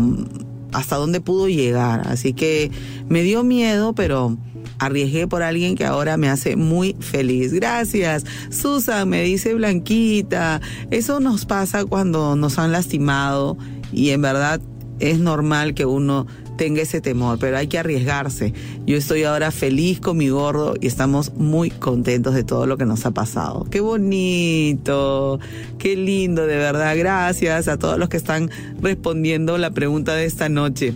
hasta 0.73 0.97
dónde 0.97 1.21
pudo 1.21 1.49
llegar. 1.49 2.07
Así 2.07 2.33
que 2.33 2.71
me 3.09 3.23
dio 3.23 3.45
miedo, 3.45 3.95
pero 3.95 4.37
arriesgué 4.79 5.27
por 5.27 5.43
alguien 5.43 5.77
que 5.77 5.85
ahora 5.85 6.17
me 6.17 6.29
hace 6.29 6.57
muy 6.57 6.97
feliz. 7.01 7.53
Gracias. 7.53 8.25
Susan 8.51 9.09
me 9.09 9.23
dice 9.23 9.55
Blanquita, 9.55 10.61
eso 10.91 11.21
nos 11.21 11.45
pasa 11.45 11.85
cuando 11.85 12.37
nos 12.37 12.59
han 12.59 12.73
lastimado 12.73 13.59
y 13.93 14.11
en 14.11 14.23
verdad 14.23 14.61
es 14.99 15.19
normal 15.19 15.75
que 15.75 15.87
uno 15.87 16.27
tenga 16.61 16.83
ese 16.83 17.01
temor, 17.01 17.39
pero 17.39 17.57
hay 17.57 17.69
que 17.69 17.79
arriesgarse. 17.79 18.53
Yo 18.87 18.99
estoy 18.99 19.25
ahora 19.25 19.51
feliz 19.51 19.99
con 19.99 20.19
mi 20.19 20.29
gordo 20.29 20.75
y 20.79 20.89
estamos 20.89 21.33
muy 21.33 21.71
contentos 21.71 22.35
de 22.35 22.45
todo 22.45 22.67
lo 22.67 22.77
que 22.77 22.85
nos 22.85 23.07
ha 23.07 23.13
pasado. 23.13 23.67
Qué 23.71 23.81
bonito, 23.81 25.41
qué 25.79 25.97
lindo, 25.97 26.47
de 26.47 26.59
verdad. 26.59 26.95
Gracias 26.99 27.67
a 27.67 27.79
todos 27.79 27.97
los 27.97 28.11
que 28.11 28.19
están 28.19 28.51
respondiendo 28.83 29.57
la 29.57 29.71
pregunta 29.71 30.13
de 30.13 30.27
esta 30.27 30.51
noche. 30.51 30.93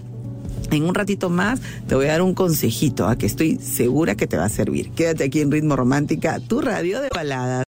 En 0.71 0.83
un 0.83 0.94
ratito 0.94 1.30
más 1.30 1.62
te 1.88 1.94
voy 1.94 2.09
a 2.09 2.12
dar 2.12 2.21
un 2.21 2.35
consejito 2.35 3.09
a 3.09 3.16
que 3.16 3.25
estoy 3.25 3.56
segura 3.56 4.16
que 4.16 4.26
te 4.26 4.37
va 4.37 4.44
a 4.44 4.50
servir. 4.50 4.90
Quédate 4.90 5.25
aquí 5.25 5.40
en 5.40 5.50
Ritmo 5.50 5.76
Romántica, 5.76 6.40
tu 6.40 6.61
radio 6.61 7.00
de 7.00 7.09
baladas. 7.09 7.64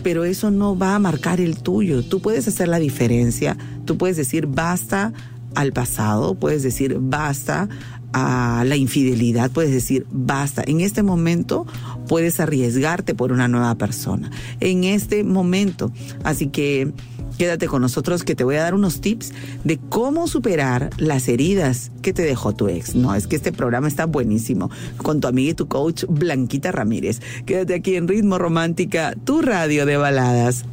pero 0.04 0.24
eso 0.24 0.50
no 0.50 0.78
va 0.78 0.96
a 0.96 1.00
marcar 1.00 1.40
el 1.40 1.62
tuyo. 1.62 2.04
Tú 2.04 2.22
puedes 2.22 2.48
hacer 2.48 2.68
la 2.68 2.80
diferencia, 2.80 3.58
tú 3.86 3.98
puedes 3.98 4.18
decir 4.18 4.48
basta 4.48 5.14
al 5.54 5.74
pasado, 5.74 6.36
puedes 6.36 6.64
decir 6.64 6.98
basta 7.00 7.68
a 8.14 8.64
la 8.66 8.76
infidelidad, 8.76 9.52
puedes 9.52 9.72
decir 9.72 10.06
basta. 10.12 10.64
En 10.66 10.82
este 10.82 11.04
momento 11.04 11.66
puedes 12.08 12.40
arriesgarte 12.40 13.16
por 13.16 13.32
una 13.32 13.48
nueva 13.48 13.76
persona. 13.76 14.32
En 14.60 14.84
este 14.84 15.24
momento. 15.24 15.92
Así 16.24 16.48
que 16.48 16.94
Quédate 17.38 17.68
con 17.68 17.82
nosotros 17.82 18.24
que 18.24 18.36
te 18.36 18.44
voy 18.44 18.56
a 18.56 18.64
dar 18.64 18.74
unos 18.74 19.02
tips 19.02 19.34
de 19.64 19.80
cómo 19.90 20.28
superar 20.28 20.90
las 20.98 21.28
heridas 21.28 21.92
que 22.02 22.14
te 22.14 22.22
dejó 22.24 22.54
tu 22.54 22.68
ex. 22.68 22.96
No, 22.96 23.16
es 23.16 23.28
que 23.28 23.36
este 23.36 23.52
programa 23.52 23.88
está 23.88 24.06
buenísimo 24.06 24.70
con 24.98 25.22
tu 25.22 25.28
amiga 25.28 25.52
y 25.52 25.56
tu 25.56 25.68
coach 25.68 26.06
Blanquita 26.08 26.72
Ramírez. 26.72 27.22
Quédate 27.46 27.74
aquí 27.74 27.96
en 27.96 28.08
Ritmo 28.08 28.38
Romántica, 28.38 29.16
tu 29.24 29.42
radio 29.42 29.86
de 29.86 29.98
baladas. 29.98 30.66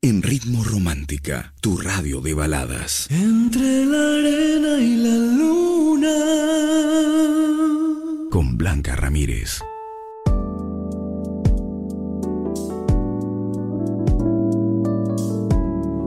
En 0.00 0.22
Ritmo 0.22 0.62
Romántica, 0.62 1.54
tu 1.62 1.78
radio 1.78 2.20
de 2.20 2.34
baladas. 2.34 3.08
Entre 3.10 3.86
la 3.86 4.18
arena 4.18 4.78
y 4.78 4.96
la 4.96 5.16
luna. 5.38 6.14
Con 8.30 8.58
Blanca 8.58 8.96
Ramírez. 8.96 9.62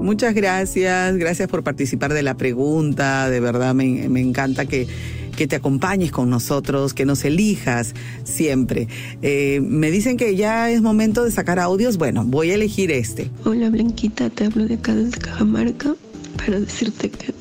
Muchas 0.07 0.33
gracias, 0.33 1.17
gracias 1.17 1.49
por 1.49 1.63
participar 1.63 2.13
de 2.13 2.23
la 2.23 2.37
pregunta, 2.37 3.29
de 3.29 3.41
verdad 3.41 3.75
me, 3.75 4.05
encanta 4.21 4.65
que, 4.65 4.87
te 5.35 5.53
acompañes 5.53 6.13
con 6.13 6.29
nosotros, 6.29 6.93
que 6.93 7.03
nos 7.03 7.25
elijas 7.25 7.93
siempre. 8.23 8.87
Eh, 9.21 9.59
me 9.61 9.91
dicen 9.91 10.15
que 10.15 10.37
ya 10.37 10.69
es 10.69 10.81
momento 10.81 11.25
de 11.25 11.31
sacar 11.31 11.59
audios, 11.59 11.97
bueno, 11.97 12.23
voy 12.25 12.51
a 12.51 12.55
elegir 12.55 12.89
este. 12.89 13.29
Hola 13.43 13.69
Blanquita, 13.69 14.29
te 14.29 14.45
hablo 14.45 14.65
de 14.65 14.75
acá 14.75 14.95
desde 14.95 15.19
Cajamarca 15.19 15.93
para 16.37 16.57
decirte 16.57 17.09
que 17.09 17.33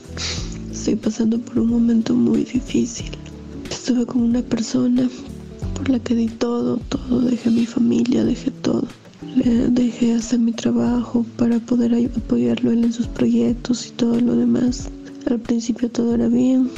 estoy 0.72 0.96
pasando 0.96 1.38
por 1.38 1.60
un 1.60 1.68
momento 1.68 2.14
muy 2.14 2.42
difícil. 2.42 3.12
Estuve 3.70 4.06
con 4.06 4.22
una 4.22 4.42
persona 4.42 5.08
por 5.76 5.88
la 5.88 6.00
que 6.00 6.16
di 6.16 6.26
todo, 6.26 6.78
todo, 6.88 7.20
dejé 7.20 7.48
mi 7.48 7.64
familia, 7.64 8.24
dejé 8.24 8.50
todo 8.50 8.88
le 9.34 9.68
dejé 9.68 10.14
hacer 10.14 10.38
mi 10.38 10.52
trabajo 10.52 11.24
para 11.36 11.58
poder 11.58 11.94
apoyarlo 12.16 12.70
en 12.70 12.92
sus 12.92 13.06
proyectos 13.06 13.86
y 13.88 13.90
todo 13.90 14.20
lo 14.20 14.36
demás. 14.36 14.88
Al 15.28 15.40
principio 15.40 15.90
todo 15.90 16.14
era 16.14 16.28
bien, 16.28 16.70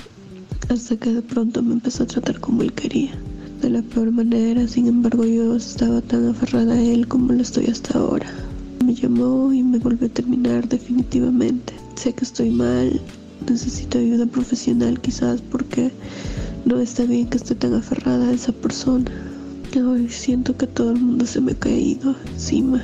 hasta 0.68 0.96
que 0.96 1.12
de 1.12 1.22
pronto 1.22 1.62
me 1.62 1.74
empezó 1.74 2.04
a 2.04 2.06
tratar 2.06 2.40
como 2.40 2.62
él 2.62 2.72
quería, 2.72 3.12
de 3.60 3.70
la 3.70 3.82
peor 3.82 4.10
manera. 4.10 4.66
Sin 4.66 4.86
embargo, 4.86 5.24
yo 5.24 5.56
estaba 5.56 6.00
tan 6.00 6.28
aferrada 6.28 6.74
a 6.74 6.80
él 6.80 7.06
como 7.06 7.32
lo 7.32 7.42
estoy 7.42 7.66
hasta 7.66 7.98
ahora. 7.98 8.26
Me 8.84 8.94
llamó 8.94 9.52
y 9.52 9.62
me 9.62 9.78
volvió 9.78 10.06
a 10.06 10.10
terminar 10.10 10.68
definitivamente. 10.68 11.74
Sé 11.96 12.12
que 12.12 12.24
estoy 12.24 12.50
mal, 12.50 13.00
necesito 13.48 13.98
ayuda 13.98 14.26
profesional 14.26 15.00
quizás 15.00 15.40
porque 15.42 15.90
no 16.64 16.78
está 16.80 17.04
bien 17.04 17.28
que 17.28 17.38
esté 17.38 17.54
tan 17.54 17.74
aferrada 17.74 18.28
a 18.28 18.32
esa 18.32 18.52
persona. 18.52 19.10
Hoy 19.86 20.08
siento 20.08 20.56
que 20.56 20.66
todo 20.66 20.90
el 20.90 20.98
mundo 21.00 21.24
se 21.24 21.40
me 21.40 21.52
ha 21.52 21.54
caído 21.54 22.16
encima. 22.32 22.82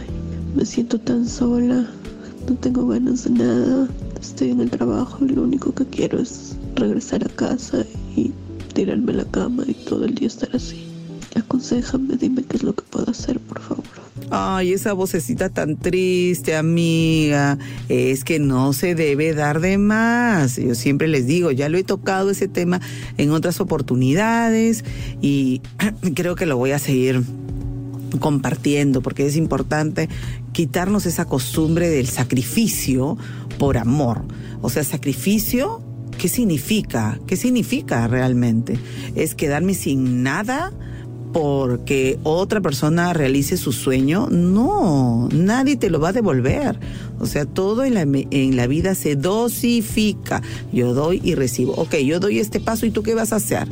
Me 0.54 0.64
siento 0.64 0.96
tan 0.98 1.26
sola. 1.26 1.88
No 2.48 2.54
tengo 2.54 2.86
ganas 2.86 3.24
de 3.24 3.30
nada. 3.30 3.88
Estoy 4.20 4.50
en 4.50 4.60
el 4.60 4.70
trabajo 4.70 5.24
y 5.24 5.30
lo 5.30 5.42
único 5.42 5.74
que 5.74 5.84
quiero 5.86 6.20
es 6.20 6.56
regresar 6.76 7.24
a 7.24 7.28
casa 7.30 7.84
y 8.14 8.32
tirarme 8.74 9.12
a 9.12 9.16
la 9.16 9.24
cama 9.24 9.64
y 9.66 9.74
todo 9.74 10.04
el 10.04 10.14
día 10.14 10.28
estar 10.28 10.54
así. 10.54 10.93
Aconsejame, 11.34 12.16
dime 12.16 12.44
qué 12.44 12.56
es 12.56 12.62
lo 12.62 12.74
que 12.74 12.82
puedo 12.82 13.10
hacer, 13.10 13.40
por 13.40 13.60
favor. 13.60 13.84
Ay, 14.30 14.72
esa 14.72 14.92
vocecita 14.92 15.48
tan 15.48 15.76
triste, 15.76 16.56
amiga. 16.56 17.58
Es 17.88 18.24
que 18.24 18.38
no 18.38 18.72
se 18.72 18.94
debe 18.94 19.34
dar 19.34 19.60
de 19.60 19.78
más. 19.78 20.56
Yo 20.56 20.74
siempre 20.74 21.08
les 21.08 21.26
digo, 21.26 21.50
ya 21.50 21.68
lo 21.68 21.78
he 21.78 21.84
tocado 21.84 22.30
ese 22.30 22.48
tema 22.48 22.80
en 23.18 23.30
otras 23.30 23.60
oportunidades 23.60 24.84
y 25.20 25.60
creo 26.14 26.36
que 26.36 26.46
lo 26.46 26.56
voy 26.56 26.72
a 26.72 26.78
seguir 26.78 27.22
compartiendo 28.20 29.02
porque 29.02 29.26
es 29.26 29.36
importante 29.36 30.08
quitarnos 30.52 31.06
esa 31.06 31.24
costumbre 31.24 31.88
del 31.88 32.06
sacrificio 32.06 33.18
por 33.58 33.76
amor. 33.76 34.24
O 34.62 34.70
sea, 34.70 34.84
sacrificio, 34.84 35.82
¿qué 36.18 36.28
significa? 36.28 37.18
¿Qué 37.26 37.36
significa 37.36 38.06
realmente? 38.08 38.78
¿Es 39.14 39.34
quedarme 39.34 39.74
sin 39.74 40.22
nada? 40.22 40.72
Porque 41.34 42.16
otra 42.22 42.60
persona 42.60 43.12
realice 43.12 43.56
su 43.56 43.72
sueño, 43.72 44.28
no, 44.30 45.28
nadie 45.32 45.74
te 45.74 45.90
lo 45.90 45.98
va 45.98 46.10
a 46.10 46.12
devolver. 46.12 46.78
O 47.18 47.26
sea, 47.26 47.44
todo 47.44 47.82
en 47.84 47.94
la, 47.94 48.02
en 48.02 48.56
la 48.56 48.68
vida 48.68 48.94
se 48.94 49.16
dosifica. 49.16 50.42
Yo 50.72 50.94
doy 50.94 51.20
y 51.24 51.34
recibo. 51.34 51.72
Ok, 51.72 51.96
yo 51.96 52.20
doy 52.20 52.38
este 52.38 52.60
paso 52.60 52.86
y 52.86 52.92
tú 52.92 53.02
qué 53.02 53.16
vas 53.16 53.32
a 53.32 53.36
hacer. 53.36 53.66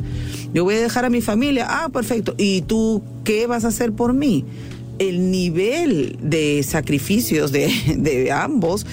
Yo 0.53 0.65
voy 0.65 0.75
a 0.75 0.81
dejar 0.81 1.05
a 1.05 1.09
mi 1.09 1.21
familia. 1.21 1.65
Ah, 1.69 1.87
perfecto. 1.87 2.35
¿Y 2.37 2.63
tú 2.63 3.01
qué 3.23 3.47
vas 3.47 3.63
a 3.63 3.69
hacer 3.69 3.93
por 3.93 4.13
mí? 4.13 4.43
El 4.99 5.31
nivel 5.31 6.17
de 6.21 6.63
sacrificios 6.63 7.53
de, 7.53 7.71
de 7.97 8.29
ambos 8.33 8.85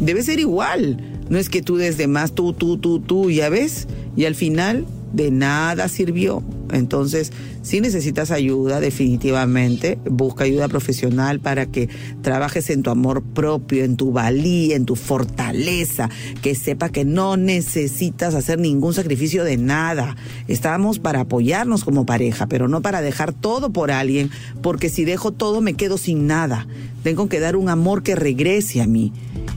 debe 0.00 0.22
ser 0.22 0.38
igual. 0.38 1.02
No 1.30 1.38
es 1.38 1.48
que 1.48 1.62
tú 1.62 1.76
desde 1.76 2.06
más, 2.06 2.34
tú, 2.34 2.52
tú, 2.52 2.76
tú, 2.76 3.00
tú, 3.00 3.30
ya 3.30 3.48
ves. 3.48 3.88
Y 4.18 4.26
al 4.26 4.34
final 4.34 4.84
de 5.12 5.30
nada 5.30 5.88
sirvió. 5.88 6.42
Entonces, 6.72 7.32
si 7.62 7.80
necesitas 7.80 8.30
ayuda, 8.30 8.80
definitivamente, 8.80 9.98
busca 10.04 10.44
ayuda 10.44 10.68
profesional 10.68 11.40
para 11.40 11.66
que 11.66 11.88
trabajes 12.22 12.70
en 12.70 12.82
tu 12.82 12.90
amor 12.90 13.22
propio, 13.22 13.84
en 13.84 13.96
tu 13.96 14.12
valía, 14.12 14.76
en 14.76 14.84
tu 14.84 14.96
fortaleza, 14.96 16.08
que 16.42 16.54
sepa 16.54 16.90
que 16.90 17.04
no 17.04 17.36
necesitas 17.36 18.34
hacer 18.34 18.58
ningún 18.58 18.94
sacrificio 18.94 19.44
de 19.44 19.56
nada. 19.56 20.16
Estamos 20.46 20.98
para 20.98 21.20
apoyarnos 21.20 21.84
como 21.84 22.06
pareja, 22.06 22.46
pero 22.46 22.68
no 22.68 22.82
para 22.82 23.00
dejar 23.00 23.32
todo 23.32 23.70
por 23.70 23.90
alguien, 23.90 24.30
porque 24.62 24.88
si 24.88 25.04
dejo 25.04 25.32
todo 25.32 25.60
me 25.60 25.74
quedo 25.74 25.98
sin 25.98 26.26
nada. 26.26 26.66
Tengo 27.02 27.28
que 27.28 27.40
dar 27.40 27.56
un 27.56 27.68
amor 27.68 28.02
que 28.02 28.16
regrese 28.16 28.82
a 28.82 28.86
mí 28.86 29.12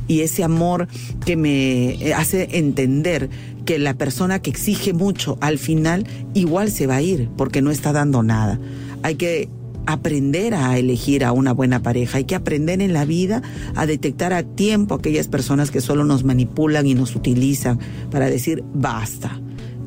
y 0.07 0.21
ese 0.21 0.43
amor 0.43 0.87
que 1.25 1.37
me 1.37 2.13
hace 2.13 2.57
entender 2.57 3.29
que 3.65 3.79
la 3.79 3.93
persona 3.93 4.41
que 4.41 4.49
exige 4.49 4.93
mucho 4.93 5.37
al 5.41 5.57
final 5.57 6.07
igual 6.33 6.71
se 6.71 6.87
va 6.87 6.95
a 6.95 7.01
ir 7.01 7.29
porque 7.37 7.61
no 7.61 7.71
está 7.71 7.93
dando 7.93 8.23
nada. 8.23 8.59
Hay 9.03 9.15
que 9.15 9.49
aprender 9.85 10.53
a 10.53 10.77
elegir 10.77 11.23
a 11.25 11.31
una 11.31 11.53
buena 11.53 11.81
pareja, 11.81 12.19
hay 12.19 12.25
que 12.25 12.35
aprender 12.35 12.81
en 12.81 12.93
la 12.93 13.05
vida 13.05 13.41
a 13.75 13.85
detectar 13.85 14.33
a 14.33 14.43
tiempo 14.43 14.95
aquellas 14.95 15.27
personas 15.27 15.71
que 15.71 15.81
solo 15.81 16.03
nos 16.03 16.23
manipulan 16.23 16.87
y 16.87 16.93
nos 16.93 17.15
utilizan 17.15 17.79
para 18.09 18.29
decir 18.29 18.63
basta. 18.73 19.39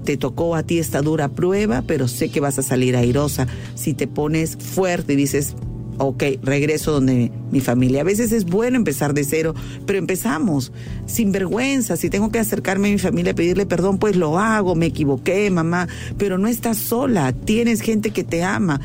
Te 0.04 0.16
tocó 0.16 0.54
a 0.54 0.62
ti 0.62 0.78
esta 0.78 1.00
dura 1.00 1.28
prueba, 1.28 1.82
pero 1.86 2.08
sé 2.08 2.28
que 2.28 2.40
vas 2.40 2.58
a 2.58 2.62
salir 2.62 2.96
airosa 2.96 3.46
si 3.74 3.94
te 3.94 4.06
pones 4.06 4.56
fuerte 4.56 5.14
y 5.14 5.16
dices, 5.16 5.54
ok, 5.98 6.22
regreso 6.42 6.92
donde 6.92 7.30
mi 7.50 7.60
familia. 7.60 8.02
A 8.02 8.04
veces 8.04 8.32
es 8.32 8.44
bueno 8.44 8.76
empezar 8.76 9.14
de 9.14 9.24
cero, 9.24 9.54
pero 9.86 9.98
empezamos 9.98 10.72
sin 11.06 11.32
vergüenza. 11.32 11.96
Si 11.96 12.10
tengo 12.10 12.30
que 12.30 12.38
acercarme 12.38 12.88
a 12.88 12.92
mi 12.92 12.98
familia 12.98 13.32
a 13.32 13.34
pedirle 13.36 13.66
perdón, 13.66 13.98
pues 13.98 14.16
lo 14.16 14.38
hago, 14.38 14.74
me 14.74 14.86
equivoqué, 14.86 15.50
mamá, 15.50 15.88
pero 16.18 16.38
no 16.38 16.48
estás 16.48 16.76
sola, 16.76 17.32
tienes 17.32 17.80
gente 17.80 18.10
que 18.10 18.24
te 18.24 18.42
ama. 18.42 18.80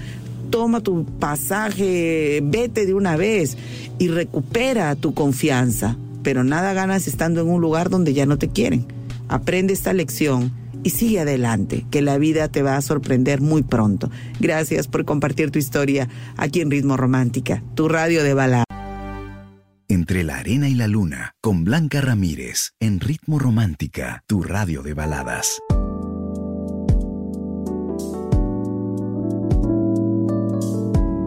Toma 0.50 0.82
tu 0.82 1.06
pasaje, 1.06 2.42
vete 2.44 2.86
de 2.86 2.94
una 2.94 3.16
vez 3.16 3.58
y 4.00 4.08
recupera 4.08 4.96
tu 4.96 5.14
confianza. 5.14 5.96
Pero 6.24 6.44
nada 6.44 6.74
ganas 6.74 7.08
estando 7.08 7.42
en 7.42 7.50
un 7.50 7.62
lugar 7.62 7.90
donde 7.90 8.14
ya 8.14 8.26
no 8.26 8.38
te 8.38 8.50
quieren. 8.50 8.86
Aprende 9.28 9.74
esta 9.74 9.94
lección 9.94 10.52
y 10.84 10.92
sigue 10.92 11.20
adelante, 11.20 11.86
que 11.92 12.02
la 12.02 12.18
vida 12.18 12.48
te 12.50 12.62
va 12.62 12.78
a 12.78 12.82
sorprender 12.82 13.42
muy 13.42 13.64
pronto. 13.64 14.10
Gracias 14.40 14.88
por 14.88 15.06
compartir 15.06 15.52
tu 15.52 15.60
historia 15.60 16.10
aquí 16.38 16.62
en 16.62 16.72
Ritmo 16.72 16.98
Romántica, 16.98 17.64
tu 17.76 17.88
radio 17.88 18.24
de 18.24 18.34
balada. 18.34 18.66
Entre 19.88 20.24
la 20.24 20.38
arena 20.38 20.70
y 20.70 20.76
la 20.76 20.88
luna, 20.88 21.34
con 21.42 21.64
Blanca 21.64 22.00
Ramírez, 22.00 22.74
en 22.80 23.00
Ritmo 23.00 23.40
Romántica, 23.40 24.24
tu 24.28 24.44
radio 24.44 24.84
de 24.84 24.94
baladas. 24.94 25.60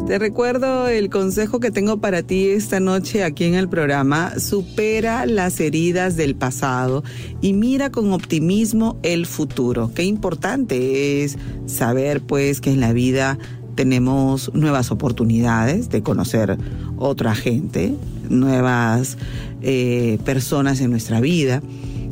Te 0.06 0.18
recuerdo 0.18 0.88
el 0.88 1.10
consejo 1.10 1.60
que 1.60 1.70
tengo 1.70 1.98
para 1.98 2.22
ti 2.22 2.48
esta 2.48 2.80
noche 2.80 3.22
aquí 3.22 3.44
en 3.44 3.54
el 3.54 3.68
programa. 3.68 4.38
Supera 4.38 5.24
las 5.26 5.60
heridas 5.60 6.16
del 6.16 6.34
pasado 6.34 7.04
y 7.40 7.52
mira 7.52 7.90
con 7.90 8.12
optimismo 8.12 8.98
el 9.04 9.26
futuro. 9.26 9.92
Qué 9.94 10.02
importante 10.02 11.22
es 11.22 11.38
saber 11.66 12.20
pues 12.20 12.60
que 12.60 12.72
en 12.72 12.80
la 12.80 12.92
vida 12.92 13.38
tenemos 13.76 14.52
nuevas 14.54 14.90
oportunidades 14.90 15.88
de 15.88 16.02
conocer 16.02 16.58
otra 16.98 17.34
gente, 17.36 17.94
nuevas 18.28 19.16
eh, 19.62 20.18
personas 20.24 20.80
en 20.80 20.90
nuestra 20.90 21.20
vida 21.20 21.62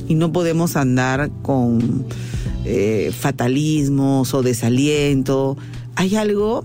y 0.07 0.15
no 0.15 0.33
podemos 0.33 0.77
andar 0.77 1.31
con 1.43 2.07
eh, 2.65 3.11
fatalismos 3.13 4.33
o 4.33 4.43
desaliento. 4.43 5.59
Hay 5.97 6.15
algo 6.15 6.63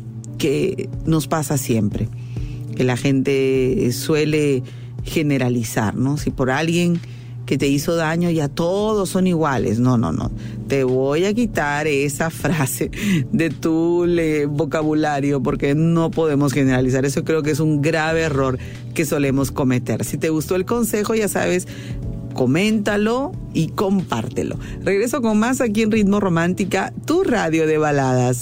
nos 1.06 1.28
pasa 1.28 1.58
siempre, 1.58 2.08
que 2.76 2.84
la 2.84 2.98
gente 2.98 3.92
suele 3.92 4.64
generalizar, 5.04 5.96
¿no? 5.96 6.18
Si 6.18 6.32
por 6.32 6.50
alguien 6.50 7.00
que 7.46 7.58
te 7.58 7.68
hizo 7.68 7.96
daño, 7.96 8.30
ya 8.32 8.48
todos 8.48 9.10
son 9.10 9.28
iguales. 9.28 9.80
No, 9.80 9.98
no, 9.98 10.12
no. 10.12 10.32
Te 10.68 10.84
voy 10.84 11.26
a 11.26 11.34
quitar 11.34 11.88
esa 11.88 12.30
frase 12.30 12.90
de 13.32 13.50
tu 13.50 14.06
vocabulario 14.50 15.42
porque 15.42 15.76
no 15.76 16.12
podemos 16.12 16.54
generalizar. 16.54 17.06
Eso 17.06 17.24
creo 17.24 17.44
que 17.44 17.52
es 17.52 17.60
un 17.60 17.82
grave 17.82 18.22
error 18.22 18.58
que 18.94 19.06
solemos 19.06 19.52
cometer. 19.52 20.04
Si 20.04 20.18
te 20.18 20.30
gustó 20.30 20.56
el 20.56 20.66
consejo, 20.66 21.14
ya 21.14 21.28
sabes, 21.28 21.68
coméntalo 22.34 23.32
y 23.54 23.68
compártelo. 23.68 24.58
Regreso 24.82 25.22
con 25.22 25.38
más 25.38 25.62
aquí 25.62 25.84
en 25.84 25.92
Ritmo 25.92 26.20
Romántica, 26.20 26.94
tu 27.06 27.24
radio 27.24 27.68
de 27.68 27.78
baladas. 27.78 28.42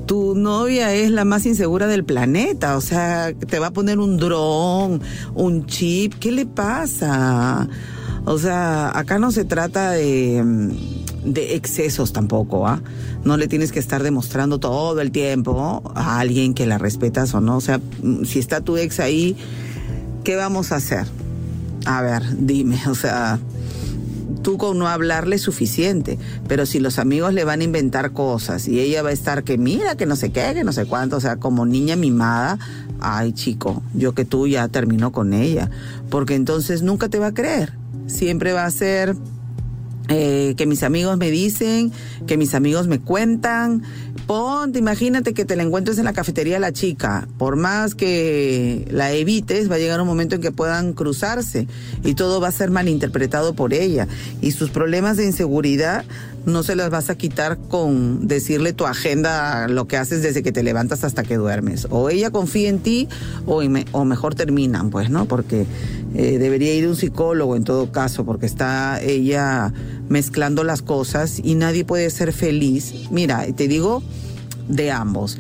Tu 0.07 0.35
novia 0.35 0.95
es 0.95 1.11
la 1.11 1.25
más 1.25 1.45
insegura 1.45 1.87
del 1.87 2.05
planeta, 2.05 2.77
o 2.77 2.81
sea, 2.81 3.35
te 3.35 3.59
va 3.59 3.67
a 3.67 3.73
poner 3.73 3.99
un 3.99 4.17
dron, 4.17 5.03
un 5.35 5.67
chip, 5.67 6.15
¿qué 6.15 6.33
le 6.33 6.47
pasa? 6.47 7.69
O 8.25 8.39
sea, 8.39 8.97
acá 8.97 9.19
no 9.19 9.33
se 9.33 9.45
trata 9.45 9.91
de 9.91 10.43
de 11.33 11.55
excesos 11.55 12.12
tampoco, 12.12 12.67
¿ah? 12.67 12.81
No 13.25 13.37
le 13.37 13.49
tienes 13.49 13.73
que 13.73 13.79
estar 13.79 14.03
demostrando 14.03 14.59
todo 14.59 15.01
el 15.01 15.11
tiempo 15.11 15.83
a 15.95 16.21
alguien 16.21 16.55
que 16.55 16.67
la 16.67 16.79
respetas 16.79 17.35
o 17.35 17.41
no. 17.41 17.57
O 17.57 17.61
sea, 17.61 17.79
mm, 17.79 18.25
si 18.25 18.38
está 18.38 18.61
tu 18.61 18.77
ex 18.77 19.01
ahí, 19.01 19.37
¿qué 20.25 20.37
vamos 20.37 20.73
a 20.73 20.77
hacer? 20.77 21.07
A 21.85 22.03
ver, 22.03 22.23
dime, 22.38 22.81
o 22.88 22.95
sea, 22.95 23.38
tú 24.43 24.59
con 24.59 24.79
no 24.79 24.88
hablarle 24.88 25.38
suficiente, 25.38 26.19
pero 26.47 26.67
si 26.67 26.81
los 26.81 26.99
amigos 26.99 27.35
le 27.35 27.45
van 27.45 27.61
a 27.61 27.64
inventar 27.64 28.12
cosas 28.12 28.69
y 28.69 28.81
ella 28.81 29.03
va 29.03 29.11
a 29.11 29.12
estar 29.12 29.45
que 29.45 29.59
mira, 29.59 29.97
que 29.97 30.07
no 30.07 30.17
sé 30.17 30.31
qué, 30.31 30.53
que 30.55 30.64
no 30.64 30.73
sé 30.73 30.87
cuánto, 30.87 31.17
o 31.17 31.21
sea, 31.21 31.37
como 31.37 31.67
niña 31.67 31.97
mimada, 31.97 32.59
ay 33.01 33.33
chico, 33.33 33.83
yo 33.95 34.14
que 34.14 34.25
tú 34.25 34.47
ya 34.47 34.69
terminó 34.69 35.12
con 35.12 35.33
ella, 35.33 35.71
porque 36.11 36.35
entonces 36.35 36.83
nunca 36.83 37.09
te 37.09 37.19
va 37.19 37.29
a 37.29 37.35
creer, 37.35 37.73
siempre 38.07 38.53
va 38.53 38.64
a 38.64 38.71
ser 38.71 39.17
eh, 40.09 40.55
que 40.57 40.66
mis 40.66 40.83
amigos 40.83 41.18
me 41.18 41.31
dicen, 41.31 41.92
que 42.27 42.37
mis 42.37 42.55
amigos 42.55 42.87
me 42.87 42.99
cuentan. 42.99 43.83
Ponte, 44.27 44.79
imagínate 44.79 45.33
que 45.33 45.44
te 45.44 45.57
la 45.57 45.62
encuentres 45.62 45.99
en 45.99 46.05
la 46.05 46.12
cafetería 46.12 46.59
la 46.59 46.73
chica. 46.73 47.29
Por 47.38 47.57
más 47.57 47.94
que 47.94 48.87
la 48.90 49.12
evites, 49.12 49.71
va 49.71 49.77
a 49.77 49.79
llegar 49.79 50.01
un 50.01 50.07
momento 50.07 50.35
en 50.35 50.40
que 50.40 50.53
puedan 50.53 50.92
cruzarse 50.92 51.66
y 52.05 52.14
todo 52.14 52.40
va 52.40 52.49
a 52.49 52.53
ser 52.53 52.71
malinterpretado 52.71 53.55
por 53.55 53.73
ella. 53.73 54.09
Y 54.40 54.53
sus 54.53 54.71
problemas 54.71 55.16
de 55.16 55.27
inseguridad 55.27 56.05
no 56.47 56.62
se 56.62 56.77
las 56.77 56.90
vas 56.90 57.11
a 57.11 57.14
quitar 57.14 57.59
con 57.59 58.27
decirle 58.27 58.73
tu 58.73 58.87
agenda, 58.87 59.68
lo 59.68 59.87
que 59.87 59.97
haces 59.97 60.23
desde 60.23 60.42
que 60.42 60.53
te 60.53 60.62
levantas 60.62 61.05
hasta 61.05 61.23
que 61.23 61.37
duermes. 61.37 61.87
O 61.90 62.11
ella 62.11 62.31
confía 62.31 62.68
en 62.68 62.79
ti 62.81 63.09
o, 63.47 63.62
o 63.92 64.05
mejor 64.05 64.35
terminan, 64.35 64.90
pues, 64.90 65.11
¿no? 65.11 65.27
Porque 65.27 65.66
eh, 66.14 66.38
debería 66.38 66.75
ir 66.75 66.88
un 66.88 66.97
psicólogo 66.97 67.57
en 67.57 67.64
todo 67.64 67.92
caso, 67.92 68.25
porque 68.25 68.47
está 68.47 69.01
ella 69.03 69.73
mezclando 70.09 70.64
las 70.64 70.83
cosas 70.83 71.40
y 71.42 71.55
nadie 71.55 71.85
puede 71.85 72.11
ser 72.11 72.33
feliz. 72.33 73.09
Mira, 73.11 73.47
te 73.55 73.68
digo 73.68 74.03
de 74.68 74.90
ambos. 74.90 75.38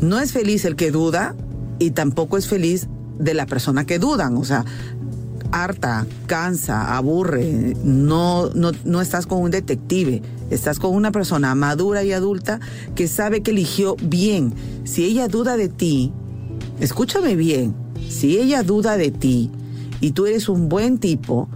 No 0.00 0.18
es 0.20 0.32
feliz 0.32 0.64
el 0.64 0.76
que 0.76 0.90
duda 0.90 1.34
y 1.78 1.90
tampoco 1.90 2.36
es 2.36 2.48
feliz 2.48 2.88
de 3.18 3.34
la 3.34 3.46
persona 3.46 3.86
que 3.86 3.98
dudan. 3.98 4.36
O 4.36 4.44
sea, 4.44 4.64
harta, 5.52 6.06
cansa, 6.26 6.96
aburre, 6.96 7.76
no, 7.84 8.50
no, 8.54 8.72
no 8.84 9.00
estás 9.00 9.26
con 9.26 9.40
un 9.40 9.50
detective, 9.50 10.20
estás 10.50 10.78
con 10.78 10.94
una 10.94 11.12
persona 11.12 11.54
madura 11.54 12.02
y 12.02 12.12
adulta 12.12 12.60
que 12.94 13.06
sabe 13.06 13.42
que 13.42 13.52
eligió 13.52 13.96
bien. 14.02 14.52
Si 14.84 15.04
ella 15.04 15.28
duda 15.28 15.56
de 15.56 15.68
ti, 15.68 16.12
escúchame 16.80 17.36
bien, 17.36 17.74
si 18.08 18.38
ella 18.38 18.62
duda 18.62 18.96
de 18.96 19.10
ti 19.10 19.50
y 20.00 20.10
tú 20.10 20.26
eres 20.26 20.48
un 20.48 20.68
buen 20.68 20.98
tipo, 20.98 21.48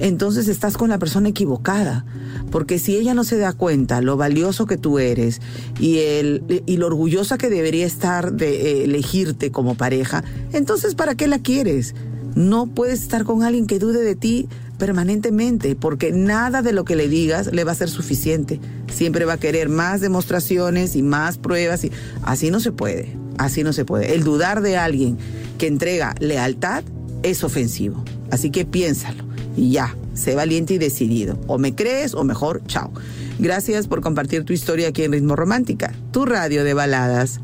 entonces 0.00 0.48
estás 0.48 0.76
con 0.76 0.90
la 0.90 0.98
persona 0.98 1.28
equivocada. 1.28 2.04
Porque 2.50 2.78
si 2.78 2.96
ella 2.96 3.14
no 3.14 3.22
se 3.22 3.38
da 3.38 3.52
cuenta 3.52 4.00
lo 4.00 4.16
valioso 4.16 4.66
que 4.66 4.76
tú 4.76 4.98
eres 4.98 5.40
y, 5.78 5.98
el, 5.98 6.62
y 6.66 6.76
lo 6.78 6.86
orgullosa 6.86 7.38
que 7.38 7.50
debería 7.50 7.86
estar 7.86 8.32
de 8.32 8.84
elegirte 8.84 9.52
como 9.52 9.76
pareja, 9.76 10.24
entonces 10.52 10.94
¿para 10.94 11.14
qué 11.14 11.28
la 11.28 11.38
quieres? 11.38 11.94
No 12.34 12.66
puedes 12.66 13.02
estar 13.02 13.24
con 13.24 13.42
alguien 13.42 13.66
que 13.66 13.78
dude 13.78 14.02
de 14.02 14.16
ti 14.16 14.48
permanentemente, 14.78 15.76
porque 15.76 16.10
nada 16.10 16.62
de 16.62 16.72
lo 16.72 16.84
que 16.84 16.96
le 16.96 17.08
digas 17.08 17.52
le 17.52 17.64
va 17.64 17.72
a 17.72 17.76
ser 17.76 17.90
suficiente. 17.90 18.58
Siempre 18.90 19.26
va 19.26 19.34
a 19.34 19.38
querer 19.38 19.68
más 19.68 20.00
demostraciones 20.00 20.96
y 20.96 21.02
más 21.02 21.38
pruebas 21.38 21.84
y 21.84 21.92
así 22.22 22.50
no 22.50 22.60
se 22.60 22.72
puede. 22.72 23.16
Así 23.36 23.62
no 23.62 23.72
se 23.72 23.84
puede. 23.84 24.14
El 24.14 24.24
dudar 24.24 24.62
de 24.62 24.76
alguien 24.76 25.18
que 25.58 25.66
entrega 25.66 26.14
lealtad 26.18 26.82
es 27.22 27.44
ofensivo. 27.44 28.02
Así 28.30 28.50
que 28.50 28.64
piénsalo 28.64 29.29
y 29.56 29.72
ya, 29.72 29.96
sé 30.14 30.34
valiente 30.34 30.74
y 30.74 30.78
decidido. 30.78 31.38
O 31.46 31.58
me 31.58 31.74
crees 31.74 32.14
o 32.14 32.24
mejor, 32.24 32.62
chao. 32.66 32.92
Gracias 33.38 33.88
por 33.88 34.00
compartir 34.00 34.44
tu 34.44 34.52
historia 34.52 34.88
aquí 34.88 35.02
en 35.02 35.12
Ritmo 35.12 35.36
Romántica, 35.36 35.94
tu 36.12 36.26
radio 36.26 36.64
de 36.64 36.74
baladas. 36.74 37.40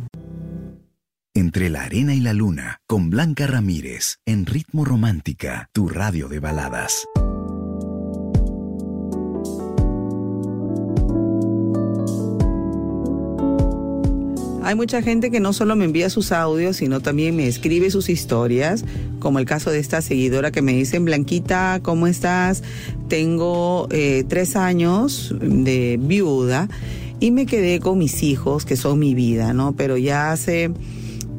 Entre 1.34 1.68
la 1.68 1.82
arena 1.82 2.14
y 2.14 2.20
la 2.20 2.32
luna, 2.32 2.80
con 2.86 3.10
Blanca 3.10 3.46
Ramírez, 3.46 4.16
en 4.24 4.46
Ritmo 4.46 4.84
Romántica, 4.84 5.68
tu 5.72 5.88
radio 5.88 6.28
de 6.28 6.40
baladas. 6.40 7.06
Hay 14.66 14.74
mucha 14.74 15.00
gente 15.00 15.31
que 15.31 15.38
no 15.38 15.52
solo 15.52 15.76
me 15.76 15.85
envía 15.85 16.11
sus 16.11 16.33
audios, 16.33 16.79
sino 16.79 16.98
también 16.98 17.37
me 17.37 17.46
escribe 17.46 17.88
sus 17.92 18.09
historias, 18.09 18.85
como 19.20 19.38
el 19.38 19.44
caso 19.44 19.70
de 19.70 19.79
esta 19.79 20.02
seguidora 20.02 20.50
que 20.50 20.61
me 20.61 20.72
dice, 20.72 20.98
Blanquita, 20.98 21.79
¿cómo 21.85 22.09
estás? 22.09 22.64
Tengo 23.07 23.87
eh, 23.92 24.24
tres 24.26 24.57
años 24.57 25.33
de 25.40 26.00
viuda 26.02 26.68
y 27.20 27.31
me 27.31 27.46
quedé 27.46 27.79
con 27.79 27.98
mis 27.98 28.24
hijos, 28.24 28.64
que 28.64 28.76
son 28.76 28.98
mi 28.98 29.14
vida, 29.14 29.52
¿no? 29.52 29.76
Pero 29.76 29.98
ya 29.98 30.33
hace 30.33 30.72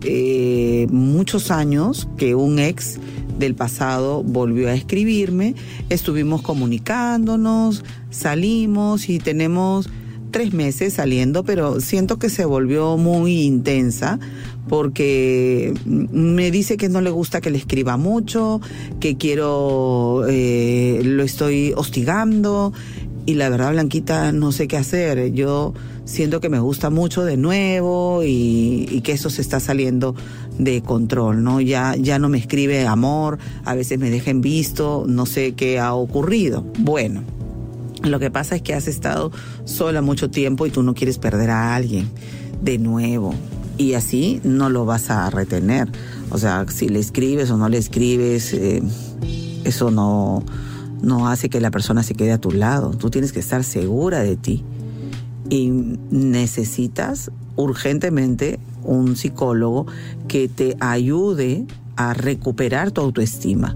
eh, 0.05 0.87
muchos 0.89 1.51
años 1.51 2.07
que 2.17 2.33
un 2.33 2.59
ex 2.59 2.97
del 3.37 3.55
pasado 3.55 4.23
volvió 4.23 4.69
a 4.69 4.73
escribirme, 4.73 5.53
estuvimos 5.89 6.43
comunicándonos, 6.43 7.83
salimos 8.09 9.09
y 9.09 9.19
tenemos 9.19 9.89
tres 10.31 10.53
meses 10.53 10.93
saliendo, 10.93 11.43
pero 11.43 11.79
siento 11.79 12.19
que 12.19 12.29
se 12.29 12.45
volvió 12.45 12.97
muy 12.97 13.41
intensa 13.43 14.19
porque 14.67 15.73
me 15.85 16.51
dice 16.51 16.77
que 16.77 16.89
no 16.89 17.01
le 17.01 17.09
gusta 17.09 17.41
que 17.41 17.49
le 17.49 17.57
escriba 17.57 17.97
mucho, 17.97 18.59
que 18.99 19.17
quiero, 19.17 20.25
eh, 20.27 21.01
lo 21.03 21.23
estoy 21.23 21.73
hostigando 21.75 22.73
y 23.25 23.33
la 23.33 23.49
verdad 23.49 23.71
Blanquita 23.71 24.31
no 24.31 24.51
sé 24.51 24.67
qué 24.67 24.77
hacer. 24.77 25.33
Yo 25.33 25.73
siento 26.05 26.39
que 26.39 26.49
me 26.49 26.59
gusta 26.59 26.89
mucho 26.89 27.25
de 27.25 27.37
nuevo 27.37 28.21
y, 28.23 29.01
que 29.03 29.11
eso 29.11 29.29
se 29.29 29.41
está 29.41 29.59
saliendo 29.59 30.15
de 30.57 30.81
control, 30.81 31.43
¿no? 31.43 31.61
Ya, 31.61 31.95
ya 31.95 32.19
no 32.19 32.29
me 32.29 32.37
escribe 32.37 32.87
amor, 32.87 33.37
a 33.63 33.75
veces 33.75 33.99
me 33.99 34.09
deja 34.09 34.31
en 34.31 34.41
visto, 34.41 35.05
no 35.07 35.25
sé 35.25 35.53
qué 35.53 35.77
ha 35.77 35.93
ocurrido. 35.93 36.65
Bueno. 36.79 37.36
Lo 38.11 38.19
que 38.19 38.31
pasa 38.31 38.55
es 38.55 38.61
que 38.61 38.73
has 38.73 38.87
estado 38.87 39.31
sola 39.65 40.01
mucho 40.01 40.29
tiempo 40.29 40.65
y 40.65 40.71
tú 40.71 40.83
no 40.83 40.93
quieres 40.93 41.17
perder 41.17 41.49
a 41.49 41.75
alguien 41.75 42.09
de 42.61 42.77
nuevo 42.77 43.33
y 43.77 43.93
así 43.93 44.41
no 44.43 44.69
lo 44.69 44.85
vas 44.85 45.09
a 45.09 45.29
retener. 45.29 45.89
O 46.29 46.37
sea, 46.37 46.65
si 46.67 46.89
le 46.89 46.99
escribes 46.99 47.51
o 47.51 47.57
no 47.57 47.69
le 47.69 47.77
escribes, 47.77 48.53
eh, 48.53 48.81
eso 49.63 49.91
no, 49.91 50.43
no 51.01 51.27
hace 51.27 51.49
que 51.49 51.61
la 51.61 51.71
persona 51.71 52.03
se 52.03 52.15
quede 52.15 52.31
a 52.31 52.37
tu 52.39 52.51
lado. 52.51 52.91
Tú 52.91 53.09
tienes 53.09 53.31
que 53.31 53.39
estar 53.39 53.63
segura 53.63 54.19
de 54.19 54.35
ti 54.35 54.63
y 55.49 55.69
necesitas 56.11 57.31
urgentemente 57.55 58.59
un 58.83 59.15
psicólogo 59.15 59.87
que 60.27 60.47
te 60.47 60.75
ayude 60.79 61.65
a 61.95 62.13
recuperar 62.13 62.91
tu 62.91 63.01
autoestima, 63.01 63.75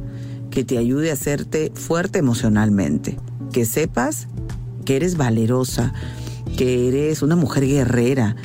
que 0.50 0.64
te 0.64 0.78
ayude 0.78 1.10
a 1.10 1.14
hacerte 1.14 1.72
fuerte 1.74 2.20
emocionalmente, 2.20 3.18
que 3.52 3.66
sepas 3.66 4.28
que 4.86 4.96
eres 4.96 5.18
valerosa, 5.18 5.94
que 6.58 6.88
eres 6.88 7.22
una 7.22 7.36
mujer 7.36 7.66
guerrera 7.68 8.36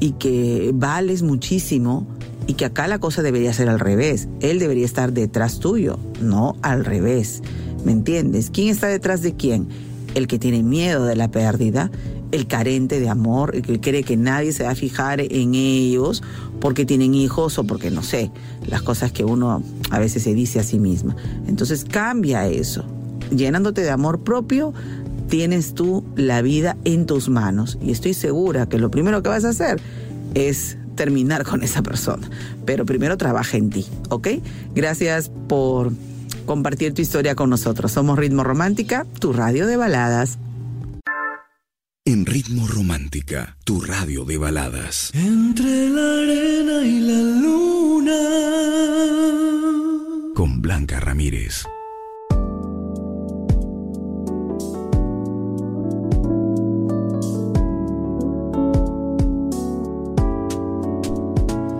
y 0.00 0.12
que 0.12 0.72
vales 0.74 1.22
muchísimo 1.22 2.06
y 2.46 2.54
que 2.54 2.64
acá 2.64 2.86
la 2.86 2.98
cosa 2.98 3.22
debería 3.22 3.52
ser 3.52 3.68
al 3.68 3.80
revés. 3.80 4.28
Él 4.40 4.58
debería 4.58 4.84
estar 4.84 5.12
detrás 5.12 5.58
tuyo, 5.58 5.98
no 6.20 6.56
al 6.62 6.84
revés. 6.84 7.42
¿Me 7.84 7.92
entiendes? 7.92 8.50
¿Quién 8.50 8.68
está 8.68 8.88
detrás 8.88 9.22
de 9.22 9.34
quién? 9.34 9.68
El 10.14 10.26
que 10.26 10.38
tiene 10.38 10.62
miedo 10.62 11.04
de 11.04 11.16
la 11.16 11.30
pérdida, 11.30 11.90
el 12.32 12.46
carente 12.46 13.00
de 13.00 13.08
amor, 13.08 13.54
el 13.54 13.62
que 13.62 13.80
cree 13.80 14.02
que 14.02 14.16
nadie 14.16 14.52
se 14.52 14.64
va 14.64 14.70
a 14.70 14.74
fijar 14.74 15.20
en 15.20 15.54
ellos 15.54 16.22
porque 16.60 16.84
tienen 16.84 17.14
hijos 17.14 17.58
o 17.58 17.64
porque 17.64 17.90
no 17.90 18.02
sé, 18.02 18.30
las 18.66 18.82
cosas 18.82 19.12
que 19.12 19.24
uno 19.24 19.62
a 19.90 19.98
veces 19.98 20.22
se 20.22 20.34
dice 20.34 20.58
a 20.58 20.62
sí 20.62 20.78
misma. 20.78 21.16
Entonces 21.46 21.84
cambia 21.84 22.46
eso. 22.48 22.84
Llenándote 23.30 23.82
de 23.82 23.90
amor 23.90 24.20
propio, 24.20 24.72
tienes 25.28 25.74
tú 25.74 26.04
la 26.16 26.42
vida 26.42 26.76
en 26.84 27.06
tus 27.06 27.28
manos 27.28 27.78
y 27.80 27.90
estoy 27.90 28.14
segura 28.14 28.66
que 28.66 28.78
lo 28.78 28.90
primero 28.90 29.22
que 29.22 29.28
vas 29.28 29.44
a 29.44 29.50
hacer 29.50 29.80
es 30.34 30.76
terminar 30.96 31.44
con 31.44 31.62
esa 31.62 31.82
persona. 31.82 32.28
Pero 32.64 32.84
primero 32.86 33.16
trabaja 33.16 33.56
en 33.56 33.70
ti, 33.70 33.86
¿ok? 34.08 34.28
Gracias 34.74 35.30
por 35.48 35.92
compartir 36.46 36.94
tu 36.94 37.02
historia 37.02 37.34
con 37.34 37.50
nosotros. 37.50 37.92
Somos 37.92 38.18
Ritmo 38.18 38.42
Romántica, 38.44 39.06
tu 39.20 39.32
radio 39.32 39.66
de 39.66 39.76
baladas. 39.76 40.38
En 42.04 42.24
Ritmo 42.24 42.66
Romántica, 42.68 43.56
tu 43.64 43.80
radio 43.80 44.24
de 44.24 44.38
baladas. 44.38 45.10
Entre 45.12 45.90
la 45.90 46.20
arena 46.20 46.84
y 46.84 47.00
la 47.00 47.20
luna. 47.40 48.14
Con 50.34 50.62
Blanca 50.62 51.00
Ramírez. 51.00 51.66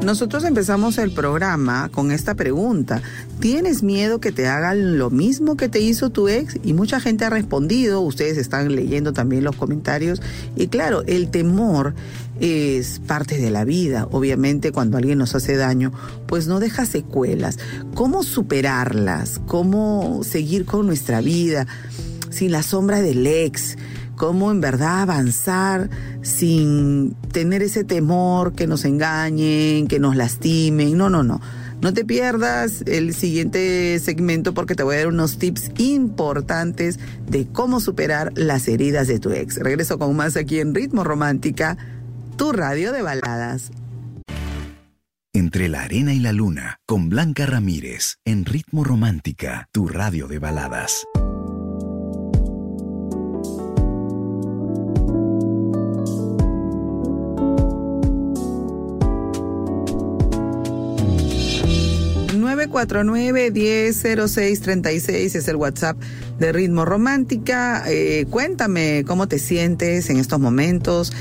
Nosotros 0.07 0.45
empezamos 0.45 0.99
el 0.99 1.11
programa 1.11 1.89
con 1.89 2.13
esta 2.13 2.37
pregunta. 2.37 3.03
¿Tienes 3.41 3.83
miedo 3.83 4.21
que 4.21 4.31
te 4.31 4.47
hagan 4.47 4.99
lo 4.99 5.11
mismo 5.11 5.57
que 5.57 5.69
te 5.69 5.81
hizo 5.81 6.11
tu 6.11 6.29
ex? 6.29 6.61
Y 6.63 6.75
mucha 6.75 7.01
gente 7.01 7.25
ha 7.25 7.31
respondido, 7.31 8.01
ustedes 8.03 8.39
están 8.39 8.73
leyendo 8.77 9.13
también 9.13 9.43
los 9.43 9.57
comentarios. 9.57 10.23
Y 10.55 10.69
claro, 10.69 11.03
el 11.09 11.29
temor 11.33 11.97
es 12.39 13.01
parte 13.01 13.37
de 13.37 13.51
la 13.51 13.65
vida. 13.65 14.07
Obviamente 14.13 14.71
cuando 14.71 14.97
alguien 14.97 15.19
nos 15.19 15.35
hace 15.35 15.57
daño, 15.57 15.91
pues 16.29 16.47
no 16.47 16.61
deja 16.61 16.87
secuelas. 16.87 17.59
¿Cómo 17.97 18.23
superarlas? 18.23 19.41
¿Cómo 19.49 20.21
seguir 20.23 20.67
con 20.67 20.87
nuestra 20.87 21.21
vida 21.21 21.67
sin 22.31 22.53
la 22.53 22.63
sombra 22.63 23.03
del 23.03 23.27
ex? 23.27 23.77
Cómo 24.17 24.51
en 24.51 24.61
verdad 24.61 25.03
avanzar 25.03 25.89
sin 26.23 27.15
tener 27.33 27.63
ese 27.63 27.85
temor 27.85 28.55
que 28.55 28.67
nos 28.67 28.85
engañen, 28.85 29.87
que 29.87 30.01
nos 30.01 30.17
lastimen. 30.17 30.97
No, 30.97 31.09
no, 31.11 31.23
no. 31.23 31.41
No 31.81 31.93
te 31.93 32.05
pierdas 32.05 32.83
el 32.87 33.15
siguiente 33.15 33.99
segmento 33.99 34.55
porque 34.55 34.75
te 34.75 34.83
voy 34.83 34.97
a 34.97 34.99
dar 34.99 35.09
unos 35.09 35.39
tips 35.39 35.71
importantes 35.79 36.99
de 37.29 37.47
cómo 37.47 37.81
superar 37.81 38.33
las 38.35 38.67
heridas 38.67 39.09
de 39.09 39.21
tu 39.21 39.31
ex. 39.31 39.59
Regreso 39.59 39.99
con 39.99 40.17
más 40.17 40.37
aquí 40.37 40.59
en 40.59 40.75
Ritmo 40.75 41.05
Romántica, 41.05 41.77
tu 42.37 42.53
radio 42.53 42.93
de 42.93 43.03
baladas. 43.03 43.71
Entre 45.35 45.69
la 45.69 45.83
arena 45.83 46.15
y 46.15 46.19
la 46.19 46.33
luna, 46.33 46.79
con 46.87 47.11
Blanca 47.11 47.45
Ramírez, 47.45 48.17
en 48.25 48.47
Ritmo 48.47 48.85
Romántica, 48.85 49.69
tu 49.71 49.87
radio 49.87 50.29
de 50.29 50.39
baladas. 50.39 51.07
949-100636 62.69 65.35
es 65.35 65.49
el 65.49 65.57
WhatsApp 65.57 65.97
de 66.39 66.53
Ritmo 66.53 66.85
Romántica. 66.85 67.83
Eh, 67.87 68.27
cuéntame 68.31 69.03
cómo 69.07 69.27
te 69.29 69.39
sientes 69.39 70.11
en 70.11 70.19
estos 70.19 70.39
momentos, 70.41 71.13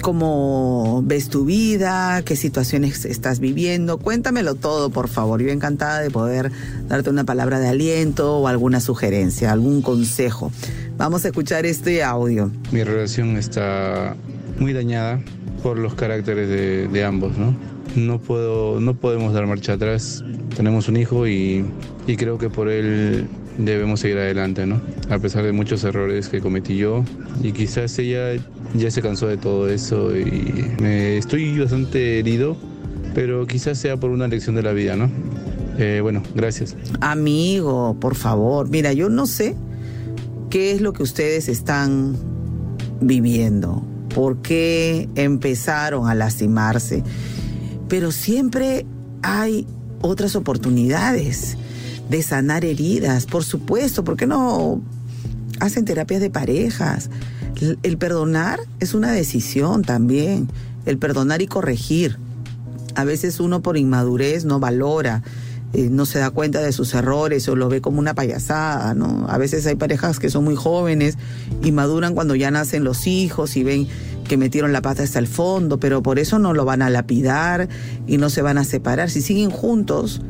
cómo 0.00 1.02
ves 1.04 1.28
tu 1.28 1.44
vida, 1.44 2.22
qué 2.24 2.36
situaciones 2.36 3.04
estás 3.04 3.40
viviendo. 3.40 3.98
Cuéntamelo 3.98 4.54
todo, 4.54 4.88
por 4.90 5.08
favor. 5.08 5.42
Yo 5.42 5.50
encantada 5.50 6.00
de 6.00 6.10
poder 6.10 6.50
darte 6.88 7.10
una 7.10 7.24
palabra 7.24 7.58
de 7.60 7.68
aliento 7.68 8.38
o 8.38 8.48
alguna 8.48 8.80
sugerencia, 8.80 9.52
algún 9.52 9.82
consejo. 9.82 10.50
Vamos 10.96 11.24
a 11.24 11.28
escuchar 11.28 11.66
este 11.66 12.02
audio. 12.02 12.50
Mi 12.72 12.82
relación 12.84 13.36
está 13.36 14.16
muy 14.58 14.72
dañada 14.72 15.20
por 15.62 15.78
los 15.78 15.94
caracteres 15.94 16.48
de, 16.48 16.88
de 16.88 17.04
ambos, 17.04 17.38
¿no? 17.38 17.73
No, 17.96 18.18
puedo, 18.18 18.80
no 18.80 18.94
podemos 18.94 19.32
dar 19.32 19.46
marcha 19.46 19.74
atrás 19.74 20.24
tenemos 20.54 20.88
un 20.88 20.96
hijo 20.96 21.26
y, 21.26 21.64
creo 22.16 22.38
que 22.38 22.48
por 22.48 22.68
él 22.68 23.26
debemos 23.58 24.00
seguir 24.00 24.18
adelante, 24.18 24.66
¿no? 24.66 24.80
A 25.10 25.18
pesar 25.18 25.44
de 25.44 25.52
muchos 25.52 25.84
errores 25.84 26.28
que 26.28 26.40
cometí 26.40 26.76
yo 26.76 27.04
y 27.42 27.52
quizás 27.52 27.98
ella 27.98 28.40
ya 28.74 28.90
se 28.90 29.02
cansó 29.02 29.28
de 29.28 29.36
todo 29.36 29.68
eso 29.68 30.16
y 30.16 30.72
me 30.80 31.18
estoy 31.18 31.58
bastante 31.58 32.18
herido, 32.18 32.56
pero 33.14 33.46
quizás 33.46 33.78
sea 33.78 33.96
por 33.96 34.10
una 34.10 34.26
lección 34.28 34.54
de 34.54 34.62
la 34.62 34.72
vida, 34.72 34.96
¿no? 34.96 35.10
Eh, 35.78 36.00
bueno, 36.02 36.22
gracias. 36.34 36.76
Amigo, 37.00 37.96
por 38.00 38.14
favor, 38.14 38.68
mira, 38.68 38.92
yo 38.92 39.08
no 39.08 39.26
sé 39.26 39.54
qué 40.50 40.72
es 40.72 40.80
lo 40.80 40.92
que 40.92 41.02
ustedes 41.02 41.48
están 41.48 42.16
viviendo, 43.00 43.82
por 44.14 44.38
qué 44.38 45.08
empezaron 45.16 46.08
a 46.08 46.14
lastimarse, 46.14 47.02
pero 47.88 48.12
siempre 48.12 48.86
hay 49.22 49.66
otras 50.00 50.36
oportunidades 50.36 51.56
de 52.08 52.22
sanar 52.22 52.64
heridas, 52.64 53.26
por 53.26 53.44
supuesto, 53.44 54.04
¿por 54.04 54.16
qué 54.16 54.26
no 54.26 54.82
hacen 55.60 55.84
terapias 55.84 56.20
de 56.20 56.30
parejas? 56.30 57.10
El 57.82 57.98
perdonar 57.98 58.60
es 58.80 58.94
una 58.94 59.12
decisión 59.12 59.82
también, 59.82 60.48
el 60.86 60.98
perdonar 60.98 61.40
y 61.40 61.46
corregir. 61.46 62.18
A 62.94 63.04
veces 63.04 63.40
uno 63.40 63.62
por 63.62 63.76
inmadurez 63.76 64.44
no 64.44 64.60
valora, 64.60 65.22
eh, 65.72 65.88
no 65.90 66.06
se 66.06 66.20
da 66.20 66.30
cuenta 66.30 66.60
de 66.60 66.70
sus 66.72 66.94
errores 66.94 67.48
o 67.48 67.56
lo 67.56 67.68
ve 67.68 67.80
como 67.80 67.98
una 67.98 68.14
payasada, 68.14 68.94
¿no? 68.94 69.26
A 69.28 69.38
veces 69.38 69.66
hay 69.66 69.74
parejas 69.74 70.20
que 70.20 70.30
son 70.30 70.44
muy 70.44 70.54
jóvenes 70.54 71.18
y 71.64 71.72
maduran 71.72 72.14
cuando 72.14 72.36
ya 72.36 72.52
nacen 72.52 72.84
los 72.84 73.08
hijos 73.08 73.56
y 73.56 73.64
ven 73.64 73.88
que 74.24 74.36
metieron 74.36 74.72
la 74.72 74.82
pata 74.82 75.02
hasta 75.02 75.18
el 75.18 75.26
fondo, 75.26 75.78
pero 75.78 76.02
por 76.02 76.18
eso 76.18 76.38
no 76.38 76.54
lo 76.54 76.64
van 76.64 76.82
a 76.82 76.90
lapidar 76.90 77.68
y 78.06 78.18
no 78.18 78.30
se 78.30 78.42
van 78.42 78.58
a 78.58 78.64
separar. 78.64 79.10
Si 79.10 79.22
siguen 79.22 79.50
juntos, 79.50 80.22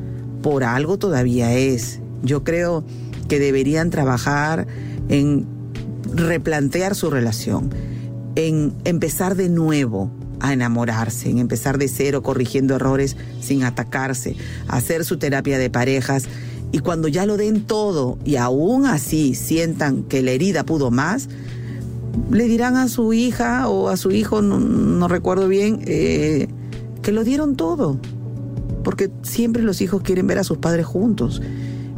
por 0.43 0.65
algo 0.65 0.99
todavía 0.99 1.55
es. 1.55 2.01
Yo 2.23 2.45
creo 2.45 2.85
que 3.29 3.39
deberían 3.39 3.91
trabajar 3.91 4.67
en 5.09 5.47
replantear 6.13 6.95
su 6.95 7.11
relación, 7.11 7.71
en 8.35 8.73
empezar 8.85 9.37
de 9.37 9.49
nuevo 9.49 10.11
a 10.41 10.53
enamorarse, 10.53 11.31
en 11.31 11.39
empezar 11.39 11.79
de 11.79 11.89
cero, 11.89 12.23
corrigiendo 12.23 12.75
errores 12.75 13.17
sin 13.41 13.65
atacarse, 13.65 14.37
hacer 14.69 15.05
su 15.05 15.19
terapia 15.19 15.59
de 15.59 15.71
parejas 15.71 16.25
y 16.75 16.81
cuando 16.81 17.07
ya 17.07 17.25
lo 17.25 17.37
den 17.37 17.63
todo 17.63 18.19
y 18.25 18.37
aún 18.37 18.85
así 18.85 19.37
sientan 19.37 20.03
que 20.03 20.23
la 20.23 20.33
herida 20.33 20.65
pudo 20.65 20.91
más, 20.91 21.29
le 22.31 22.45
dirán 22.45 22.77
a 22.77 22.89
su 22.89 23.13
hija 23.13 23.69
o 23.69 23.89
a 23.89 23.97
su 23.97 24.11
hijo, 24.11 24.43
no, 24.43 25.09
recuerdo 25.09 25.49
bien, 25.49 25.81
eh, 25.87 26.49
que 27.03 27.13
lo 27.13 27.25
dieron 27.25 27.57
todo. 27.57 27.99
Porque 28.83 29.11
siempre 29.23 29.63
los 29.63 29.81
hijos 29.81 30.03
quieren 30.03 30.27
ver 30.27 30.39
a 30.39 30.45
sus 30.45 30.59
padres 30.59 30.87
juntos. 30.87 31.41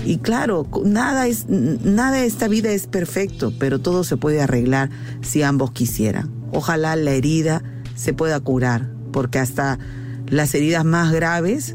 Y 0.04 0.18
claro, 0.18 0.66
nada 0.84 1.26
es 1.26 1.48
nada 1.48 2.12
de 2.12 2.26
esta 2.26 2.46
vida 2.46 2.70
es 2.70 2.86
perfecto, 2.86 3.52
pero 3.58 3.80
todo 3.80 4.04
se 4.04 4.16
puede 4.16 4.40
arreglar 4.40 4.90
si 5.20 5.42
ambos 5.42 5.72
quisieran. 5.72 6.30
Ojalá 6.52 6.94
la 6.94 7.10
herida 7.10 7.62
se 7.96 8.12
pueda 8.12 8.38
curar, 8.38 8.88
porque 9.10 9.40
hasta 9.40 9.80
las 10.28 10.54
heridas 10.54 10.84
más 10.84 11.12
graves 11.12 11.74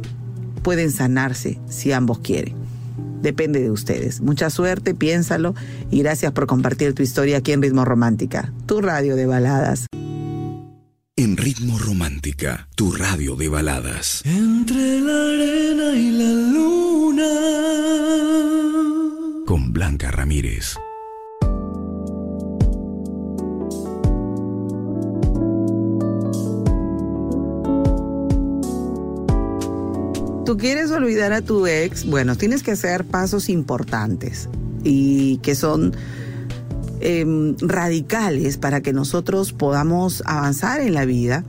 pueden 0.63 0.91
sanarse 0.91 1.59
si 1.67 1.91
ambos 1.91 2.19
quieren. 2.19 2.60
Depende 3.21 3.61
de 3.61 3.71
ustedes. 3.71 4.21
Mucha 4.21 4.49
suerte, 4.49 4.93
piénsalo 4.93 5.55
y 5.89 5.99
gracias 5.99 6.31
por 6.31 6.47
compartir 6.47 6.93
tu 6.93 7.03
historia 7.03 7.37
aquí 7.37 7.51
en 7.51 7.61
Ritmo 7.61 7.85
Romántica, 7.85 8.53
tu 8.65 8.81
radio 8.81 9.15
de 9.15 9.25
baladas. 9.25 9.85
En 11.15 11.37
Ritmo 11.37 11.77
Romántica, 11.77 12.67
tu 12.75 12.91
radio 12.93 13.35
de 13.35 13.47
baladas. 13.49 14.21
Entre 14.25 14.99
la 15.01 15.23
arena 15.33 15.93
y 15.93 16.11
la 16.11 16.31
luna. 16.53 17.29
Con 19.45 19.71
Blanca 19.71 20.09
Ramírez. 20.09 20.77
Quieres 30.57 30.91
olvidar 30.91 31.33
a 31.33 31.41
tu 31.41 31.67
ex, 31.67 32.05
bueno, 32.05 32.35
tienes 32.35 32.63
que 32.63 32.71
hacer 32.71 33.05
pasos 33.05 33.49
importantes 33.49 34.49
y 34.83 35.37
que 35.37 35.55
son 35.55 35.93
em, 36.99 37.55
radicales 37.59 38.57
para 38.57 38.81
que 38.81 38.93
nosotros 38.93 39.53
podamos 39.53 40.23
avanzar 40.25 40.81
en 40.81 40.93
la 40.93 41.05
vida 41.05 41.43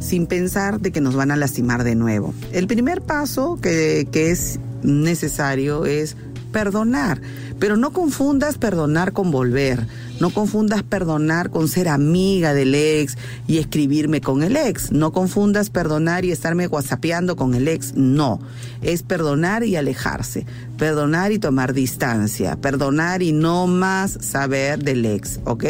sin 0.00 0.26
pensar 0.26 0.80
de 0.80 0.92
que 0.92 1.00
nos 1.00 1.14
van 1.14 1.30
a 1.30 1.36
lastimar 1.36 1.84
de 1.84 1.94
nuevo. 1.94 2.34
El 2.52 2.66
primer 2.66 3.00
paso 3.02 3.58
que 3.60 4.06
es 4.12 4.60
necesario 4.82 5.84
es 5.84 6.16
perdonar. 6.56 7.20
Pero 7.58 7.76
no 7.76 7.92
confundas 7.92 8.56
perdonar 8.56 9.12
con 9.12 9.30
volver. 9.30 9.86
No 10.20 10.30
confundas 10.30 10.82
perdonar 10.82 11.50
con 11.50 11.68
ser 11.68 11.88
amiga 11.88 12.54
del 12.54 12.74
ex 12.74 13.18
y 13.46 13.58
escribirme 13.58 14.22
con 14.22 14.42
el 14.42 14.56
ex. 14.56 14.90
No 14.90 15.12
confundas 15.12 15.68
perdonar 15.68 16.24
y 16.24 16.32
estarme 16.32 16.66
whatsappeando 16.68 17.36
con 17.36 17.54
el 17.54 17.68
ex. 17.68 17.94
No. 17.94 18.40
Es 18.80 19.02
perdonar 19.02 19.62
y 19.64 19.76
alejarse. 19.76 20.46
Perdonar 20.78 21.32
y 21.32 21.38
tomar 21.38 21.74
distancia. 21.74 22.56
Perdonar 22.56 23.22
y 23.22 23.32
no 23.32 23.66
más 23.66 24.18
saber 24.20 24.82
del 24.82 25.04
ex. 25.04 25.40
¿Ok? 25.44 25.64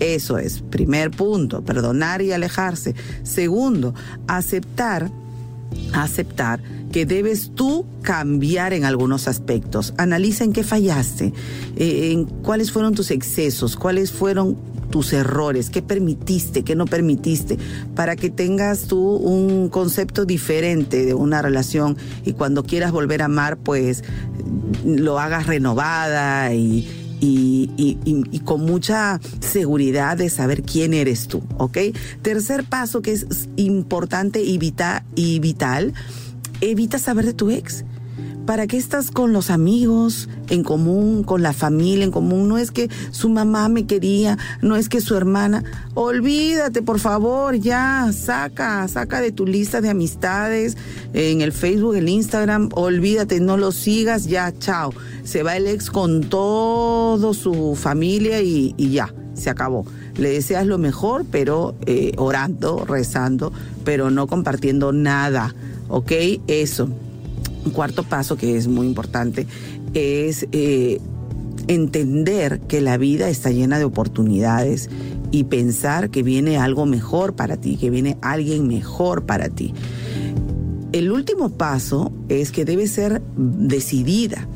Eso 0.00 0.38
es. 0.38 0.62
Primer 0.62 1.12
punto. 1.12 1.62
Perdonar 1.64 2.20
y 2.20 2.32
alejarse. 2.32 2.96
Segundo, 3.22 3.94
aceptar. 4.26 5.10
Aceptar 5.92 6.60
que 6.94 7.06
debes 7.06 7.50
tú 7.56 7.86
cambiar 8.02 8.72
en 8.72 8.84
algunos 8.84 9.26
aspectos. 9.26 9.94
Analiza 9.96 10.44
en 10.44 10.52
qué 10.52 10.62
fallaste, 10.62 11.32
eh, 11.74 12.12
en 12.12 12.24
cuáles 12.24 12.70
fueron 12.70 12.94
tus 12.94 13.10
excesos, 13.10 13.74
cuáles 13.74 14.12
fueron 14.12 14.56
tus 14.90 15.12
errores, 15.12 15.70
qué 15.70 15.82
permitiste, 15.82 16.62
qué 16.62 16.76
no 16.76 16.84
permitiste, 16.84 17.58
para 17.96 18.14
que 18.14 18.30
tengas 18.30 18.82
tú 18.82 19.16
un 19.16 19.70
concepto 19.70 20.24
diferente 20.24 21.04
de 21.04 21.14
una 21.14 21.42
relación 21.42 21.96
y 22.24 22.34
cuando 22.34 22.62
quieras 22.62 22.92
volver 22.92 23.22
a 23.22 23.24
amar, 23.24 23.56
pues 23.56 24.04
lo 24.84 25.18
hagas 25.18 25.48
renovada 25.48 26.54
y, 26.54 26.88
y, 27.20 28.40
con 28.44 28.60
mucha 28.60 29.20
seguridad 29.40 30.16
de 30.16 30.30
saber 30.30 30.62
quién 30.62 30.94
eres 30.94 31.26
tú, 31.26 31.42
¿ok? 31.58 31.78
Tercer 32.22 32.62
paso 32.62 33.02
que 33.02 33.10
es 33.12 33.48
importante 33.56 34.44
y, 34.44 34.60
y 35.16 35.38
vital 35.40 35.92
evita 36.60 36.98
saber 36.98 37.26
de 37.26 37.34
tu 37.34 37.50
ex. 37.50 37.84
¿Para 38.46 38.66
qué 38.66 38.76
estás 38.76 39.10
con 39.10 39.32
los 39.32 39.48
amigos 39.48 40.28
en 40.50 40.64
común, 40.64 41.24
con 41.24 41.42
la 41.42 41.54
familia 41.54 42.04
en 42.04 42.10
común? 42.10 42.46
No 42.46 42.58
es 42.58 42.70
que 42.70 42.90
su 43.10 43.30
mamá 43.30 43.70
me 43.70 43.86
quería, 43.86 44.36
no 44.60 44.76
es 44.76 44.90
que 44.90 45.00
su 45.00 45.16
hermana. 45.16 45.64
Olvídate, 45.94 46.82
por 46.82 46.98
favor, 46.98 47.54
ya, 47.54 48.12
saca, 48.12 48.86
saca 48.86 49.22
de 49.22 49.32
tu 49.32 49.46
lista 49.46 49.80
de 49.80 49.88
amistades 49.88 50.76
en 51.14 51.40
el 51.40 51.52
Facebook, 51.52 51.94
el 51.94 52.10
Instagram, 52.10 52.68
olvídate, 52.74 53.40
no 53.40 53.56
lo 53.56 53.72
sigas, 53.72 54.26
ya, 54.26 54.52
chao. 54.58 54.92
Se 55.24 55.42
va 55.42 55.56
el 55.56 55.66
ex 55.66 55.90
con 55.90 56.24
todo 56.24 57.32
su 57.32 57.74
familia 57.76 58.42
y, 58.42 58.74
ya, 58.76 59.14
se 59.32 59.48
acabó. 59.48 59.86
Le 60.18 60.28
deseas 60.28 60.66
lo 60.66 60.76
mejor, 60.76 61.24
pero 61.30 61.76
eh, 61.86 62.12
orando, 62.18 62.84
rezando, 62.84 63.54
pero 63.84 64.10
no 64.10 64.26
compartiendo 64.26 64.92
nada 64.92 65.54
¿ok? 65.88 66.12
Eso. 66.46 66.88
Un 67.64 67.70
cuarto 67.70 68.02
paso 68.02 68.36
que 68.36 68.56
es 68.56 68.68
muy 68.68 68.86
importante 68.86 69.46
es 69.94 70.46
eh, 70.52 71.00
entender 71.68 72.60
que 72.60 72.80
la 72.80 72.98
vida 72.98 73.28
está 73.28 73.50
llena 73.50 73.78
de 73.78 73.84
oportunidades 73.84 74.90
y 75.30 75.44
pensar 75.44 76.10
que 76.10 76.22
viene 76.22 76.58
algo 76.58 76.86
mejor 76.86 77.34
para 77.34 77.56
ti, 77.56 77.76
que 77.76 77.90
viene 77.90 78.18
alguien 78.20 78.68
mejor 78.68 79.24
para 79.24 79.48
ti. 79.48 79.72
El 80.92 81.10
último 81.10 81.50
paso 81.50 82.12
es 82.28 82.52
que 82.52 82.64
debes 82.64 82.92
ser 82.92 83.20
decidida, 83.36 84.46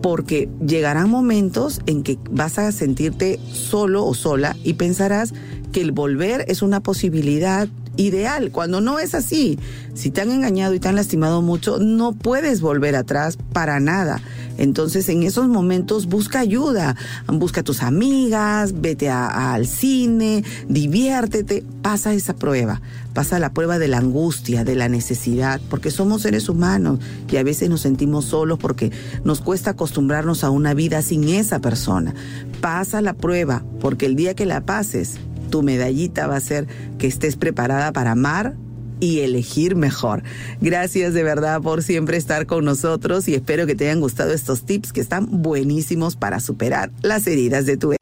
porque 0.00 0.48
llegarán 0.66 1.10
momentos 1.10 1.80
en 1.84 2.02
que 2.02 2.18
vas 2.30 2.58
a 2.58 2.72
sentirte 2.72 3.38
solo 3.52 4.06
o 4.06 4.14
sola 4.14 4.56
y 4.64 4.74
pensarás 4.74 5.34
que 5.72 5.82
el 5.82 5.92
volver 5.92 6.44
es 6.48 6.62
una 6.62 6.80
posibilidad 6.80 7.68
ideal, 7.96 8.50
cuando 8.50 8.80
no 8.80 8.98
es 8.98 9.14
así. 9.14 9.58
Si 9.94 10.10
te 10.10 10.20
han 10.20 10.30
engañado 10.30 10.74
y 10.74 10.80
te 10.80 10.88
han 10.88 10.96
lastimado 10.96 11.42
mucho, 11.42 11.78
no 11.78 12.12
puedes 12.12 12.60
volver 12.60 12.96
atrás 12.96 13.38
para 13.52 13.80
nada. 13.80 14.20
Entonces 14.60 15.08
en 15.08 15.22
esos 15.22 15.48
momentos 15.48 16.06
busca 16.06 16.40
ayuda, 16.40 16.94
busca 17.26 17.62
a 17.62 17.64
tus 17.64 17.82
amigas, 17.82 18.80
vete 18.80 19.08
al 19.08 19.66
cine, 19.66 20.44
diviértete, 20.68 21.64
pasa 21.80 22.12
esa 22.12 22.34
prueba, 22.34 22.82
pasa 23.14 23.38
la 23.38 23.54
prueba 23.54 23.78
de 23.78 23.88
la 23.88 23.96
angustia, 23.96 24.62
de 24.62 24.76
la 24.76 24.90
necesidad, 24.90 25.62
porque 25.70 25.90
somos 25.90 26.22
seres 26.22 26.50
humanos 26.50 26.98
y 27.30 27.38
a 27.38 27.42
veces 27.42 27.70
nos 27.70 27.80
sentimos 27.80 28.26
solos 28.26 28.58
porque 28.58 28.92
nos 29.24 29.40
cuesta 29.40 29.70
acostumbrarnos 29.70 30.44
a 30.44 30.50
una 30.50 30.74
vida 30.74 31.00
sin 31.00 31.26
esa 31.30 31.60
persona. 31.60 32.14
Pasa 32.60 33.00
la 33.00 33.14
prueba, 33.14 33.64
porque 33.80 34.04
el 34.04 34.14
día 34.14 34.34
que 34.34 34.44
la 34.44 34.60
pases, 34.60 35.16
tu 35.50 35.62
medallita 35.62 36.26
va 36.26 36.36
a 36.36 36.40
ser 36.40 36.66
que 36.98 37.06
estés 37.06 37.36
preparada 37.36 37.92
para 37.92 38.12
amar 38.12 38.54
y 39.00 39.20
elegir 39.20 39.76
mejor. 39.76 40.22
Gracias 40.60 41.14
de 41.14 41.22
verdad 41.22 41.60
por 41.60 41.82
siempre 41.82 42.16
estar 42.16 42.46
con 42.46 42.64
nosotros 42.64 43.26
y 43.28 43.34
espero 43.34 43.66
que 43.66 43.74
te 43.74 43.86
hayan 43.86 44.00
gustado 44.00 44.32
estos 44.32 44.64
tips 44.64 44.92
que 44.92 45.00
están 45.00 45.42
buenísimos 45.42 46.16
para 46.16 46.38
superar 46.40 46.92
las 47.02 47.26
heridas 47.26 47.66
de 47.66 47.76
tu 47.76 47.94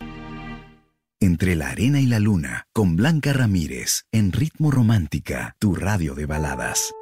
Entre 1.20 1.56
la 1.56 1.70
arena 1.70 2.00
y 2.00 2.06
la 2.06 2.18
luna, 2.18 2.66
con 2.72 2.96
Blanca 2.96 3.32
Ramírez, 3.32 4.04
en 4.12 4.32
Ritmo 4.32 4.70
Romántica, 4.70 5.54
tu 5.58 5.74
radio 5.74 6.14
de 6.14 6.26
baladas. 6.26 6.92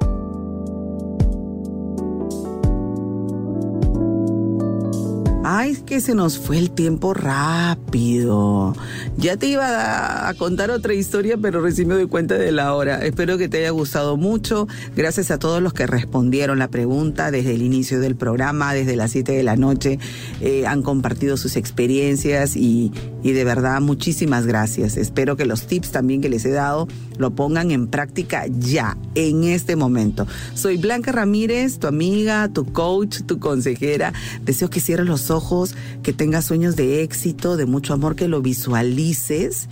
Ay, 5.49 5.77
que 5.85 6.01
se 6.01 6.13
nos 6.13 6.37
fue 6.37 6.57
el 6.57 6.71
tiempo 6.71 7.13
rápido. 7.13 8.75
Ya 9.15 9.37
te 9.37 9.47
iba 9.47 10.27
a, 10.27 10.33
contar 10.33 10.71
otra 10.71 10.93
historia, 10.93 11.37
pero 11.37 11.61
recién 11.61 11.87
me 11.87 11.93
doy 11.93 12.07
cuenta 12.07 12.35
de 12.35 12.51
la 12.51 12.73
hora. 12.73 13.05
Espero 13.05 13.37
que 13.37 13.47
te 13.47 13.59
haya 13.59 13.69
gustado 13.69 14.17
mucho. 14.17 14.67
Gracias 14.93 15.31
a 15.31 15.39
todos 15.39 15.61
los 15.61 15.71
que 15.71 15.87
respondieron 15.87 16.59
la 16.59 16.67
pregunta 16.67 17.31
desde 17.31 17.55
el 17.55 17.61
inicio 17.61 18.01
del 18.01 18.17
programa, 18.17 18.73
desde 18.73 18.97
las 18.97 19.11
7 19.11 19.31
de 19.31 19.43
la 19.43 19.55
noche. 19.55 19.99
Eh, 20.41 20.67
han 20.67 20.81
compartido 20.81 21.37
sus 21.37 21.55
experiencias 21.55 22.57
y, 22.57 22.91
y 23.23 23.31
de 23.31 23.45
verdad 23.45 23.79
muchísimas 23.79 24.45
gracias. 24.45 24.97
Espero 24.97 25.37
que 25.37 25.45
los 25.45 25.65
tips 25.65 25.91
también 25.93 26.19
que 26.19 26.27
les 26.27 26.43
he 26.43 26.51
dado 26.51 26.89
lo 27.17 27.31
pongan 27.31 27.71
en 27.71 27.87
práctica 27.87 28.45
ya, 28.49 28.97
en 29.15 29.45
este 29.45 29.77
momento. 29.77 30.27
Soy 30.55 30.75
Blanca 30.75 31.13
Ramírez, 31.13 31.79
tu 31.79 31.87
amiga, 31.87 32.49
tu 32.49 32.65
coach, 32.65 33.21
tu 33.25 33.39
consejera. 33.39 34.11
Deseo 34.43 34.69
que 34.69 34.81
cierres 34.81 35.07
los 35.07 35.31
ojos 35.31 35.36
ojos, 35.37 35.75
que 36.03 36.13
tengas 36.13 36.45
sueños 36.45 36.75
de 36.75 37.03
éxito, 37.03 37.55
de 37.55 37.65
mucho 37.65 37.93
amor, 37.93 38.15
que 38.15 38.27
lo 38.27 38.41
visualices, 38.41 39.69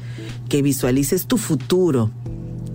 que 0.47 0.61
visualices 0.61 1.25
tu 1.25 1.37
futuro 1.37 2.11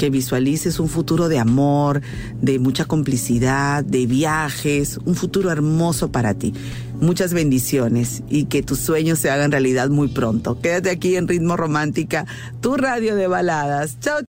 que 0.01 0.09
visualices 0.09 0.81
un 0.81 0.89
futuro 0.89 1.29
de 1.29 1.39
amor, 1.39 2.01
de 2.41 2.59
mucha 2.59 2.87
complicidad, 2.87 3.85
de 3.85 4.07
viajes, 4.07 4.99
un 5.05 5.15
futuro 5.15 5.51
hermoso 5.51 6.11
para 6.11 6.33
ti. 6.33 6.55
Muchas 7.03 7.35
bendiciones 7.35 8.23
y 8.31 8.47
que 8.47 8.63
tus 8.63 8.79
sueños 8.79 9.19
se 9.19 9.29
hagan 9.29 9.53
realidad 9.53 9.91
muy 9.91 10.09
pronto. 10.09 10.59
Quédate 10.59 10.89
aquí 10.89 11.17
en 11.17 11.29
Ritmo 11.29 11.55
Romántica, 11.59 12.25
tu 12.63 12.79
radio 12.79 13.15
de 13.15 13.27
baladas. 13.27 14.01
Chao. 14.01 14.21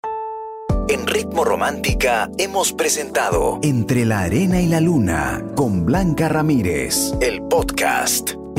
En 0.89 1.07
Ritmo 1.07 1.45
Romántica 1.45 2.29
hemos 2.37 2.73
presentado 2.73 3.59
Entre 3.63 4.03
la 4.03 4.21
Arena 4.23 4.59
y 4.59 4.67
la 4.67 4.81
Luna 4.81 5.41
con 5.55 5.85
Blanca 5.85 6.27
Ramírez, 6.27 7.13
el 7.21 7.41
podcast. 7.43 8.40